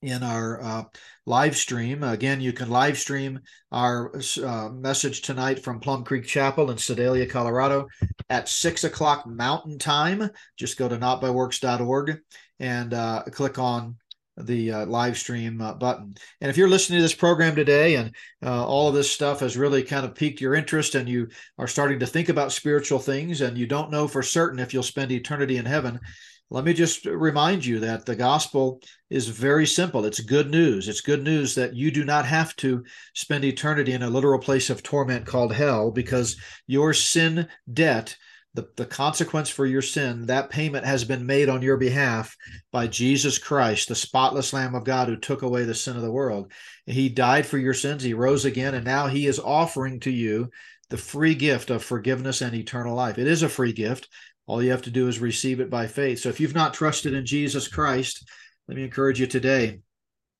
[0.02, 0.82] in our uh,
[1.24, 2.02] live stream.
[2.02, 3.40] Again, you can live stream
[3.72, 4.12] our
[4.42, 7.88] uh, message tonight from Plum Creek Chapel in Sedalia, Colorado
[8.30, 10.30] at six o'clock Mountain Time.
[10.56, 12.18] Just go to notbyworks.org
[12.60, 13.96] and uh, click on
[14.36, 16.14] the uh, live stream uh, button.
[16.40, 18.14] And if you're listening to this program today and
[18.44, 21.28] uh, all of this stuff has really kind of piqued your interest and you
[21.58, 24.82] are starting to think about spiritual things and you don't know for certain if you'll
[24.82, 26.00] spend eternity in heaven,
[26.48, 28.80] let me just remind you that the gospel
[29.10, 30.04] is very simple.
[30.04, 30.88] It's good news.
[30.88, 32.84] It's good news that you do not have to
[33.14, 36.36] spend eternity in a literal place of torment called hell because
[36.68, 38.16] your sin debt,
[38.56, 42.36] the, the consequence for your sin, that payment has been made on your behalf
[42.72, 46.10] by Jesus Christ, the spotless Lamb of God who took away the sin of the
[46.10, 46.50] world.
[46.86, 48.02] He died for your sins.
[48.02, 50.50] He rose again, and now he is offering to you
[50.88, 53.18] the free gift of forgiveness and eternal life.
[53.18, 54.08] It is a free gift.
[54.46, 56.20] All you have to do is receive it by faith.
[56.20, 58.26] So if you've not trusted in Jesus Christ,
[58.68, 59.80] let me encourage you today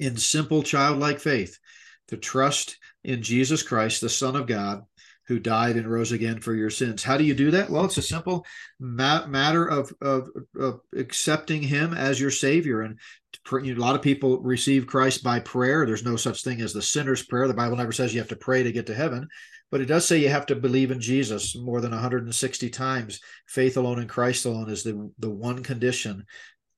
[0.00, 1.58] in simple childlike faith
[2.08, 4.84] to trust in Jesus Christ, the Son of God,
[5.26, 7.02] who died and rose again for your sins.
[7.02, 7.68] How do you do that?
[7.68, 8.46] Well, it's a simple
[8.78, 12.82] ma- matter of, of, of, accepting Him as your Savior.
[12.82, 12.98] And
[13.52, 15.84] a lot of people receive Christ by prayer.
[15.84, 17.48] There's no such thing as the sinner's prayer.
[17.48, 19.28] The Bible never says you have to pray to get to heaven.
[19.70, 23.20] But it does say you have to believe in Jesus more than 160 times.
[23.48, 26.24] Faith alone in Christ alone is the, the one condition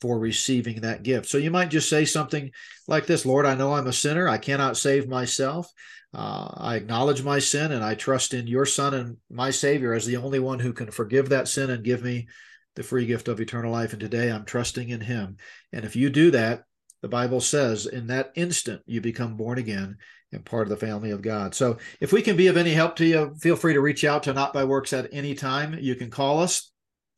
[0.01, 1.28] for receiving that gift.
[1.28, 2.51] So you might just say something
[2.86, 4.28] like this Lord, I know I'm a sinner.
[4.28, 5.70] I cannot save myself.
[6.14, 10.07] Uh, I acknowledge my sin and I trust in your Son and my Savior as
[10.07, 12.28] the only one who can forgive that sin and give me
[12.76, 13.92] the free gift of eternal life.
[13.92, 15.36] And today I'm trusting in Him.
[15.72, 16.64] And if you do that,
[17.03, 19.99] the Bible says in that instant you become born again
[20.32, 21.55] and part of the family of God.
[21.55, 24.24] So if we can be of any help to you, feel free to reach out
[24.24, 25.78] to Not by Works at any time.
[25.78, 26.70] You can call us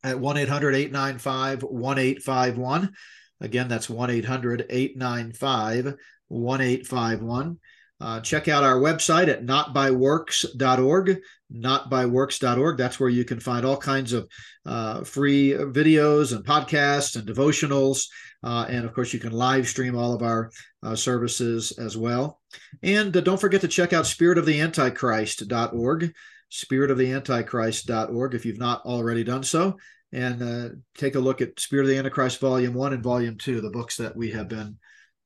[0.02, 2.92] at 1 800 895 1851.
[3.40, 5.96] Again, that's 1 800 895
[6.28, 7.58] 1851.
[8.00, 11.18] Uh, check out our website at notbyworks.org,
[11.54, 12.78] notbyworks.org.
[12.78, 14.26] That's where you can find all kinds of
[14.64, 18.06] uh, free videos and podcasts and devotionals.
[18.42, 20.50] Uh, and of course, you can live stream all of our
[20.82, 22.40] uh, services as well.
[22.82, 26.14] And uh, don't forget to check out spiritoftheantichrist.org,
[26.50, 29.78] spiritoftheantichrist.org, if you've not already done so.
[30.12, 33.60] And uh, take a look at Spirit of the Antichrist Volume 1 and Volume 2,
[33.60, 34.76] the books that we have been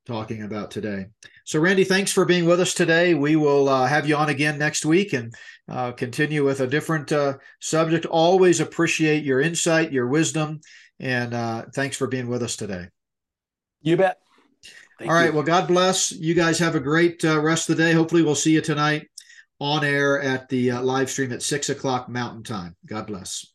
[0.06, 1.06] talking about today.
[1.44, 3.14] So, Randy, thanks for being with us today.
[3.14, 5.34] We will uh, have you on again next week and
[5.68, 8.04] uh, continue with a different uh, subject.
[8.04, 10.60] Always appreciate your insight, your wisdom,
[11.00, 12.88] and uh, thanks for being with us today.
[13.80, 14.18] You bet.
[14.98, 15.30] Thank All right.
[15.30, 15.32] You.
[15.32, 16.12] Well, God bless.
[16.12, 17.92] You guys have a great uh, rest of the day.
[17.92, 19.08] Hopefully, we'll see you tonight
[19.64, 22.76] on air at the uh, live stream at six o'clock Mountain Time.
[22.86, 23.53] God bless.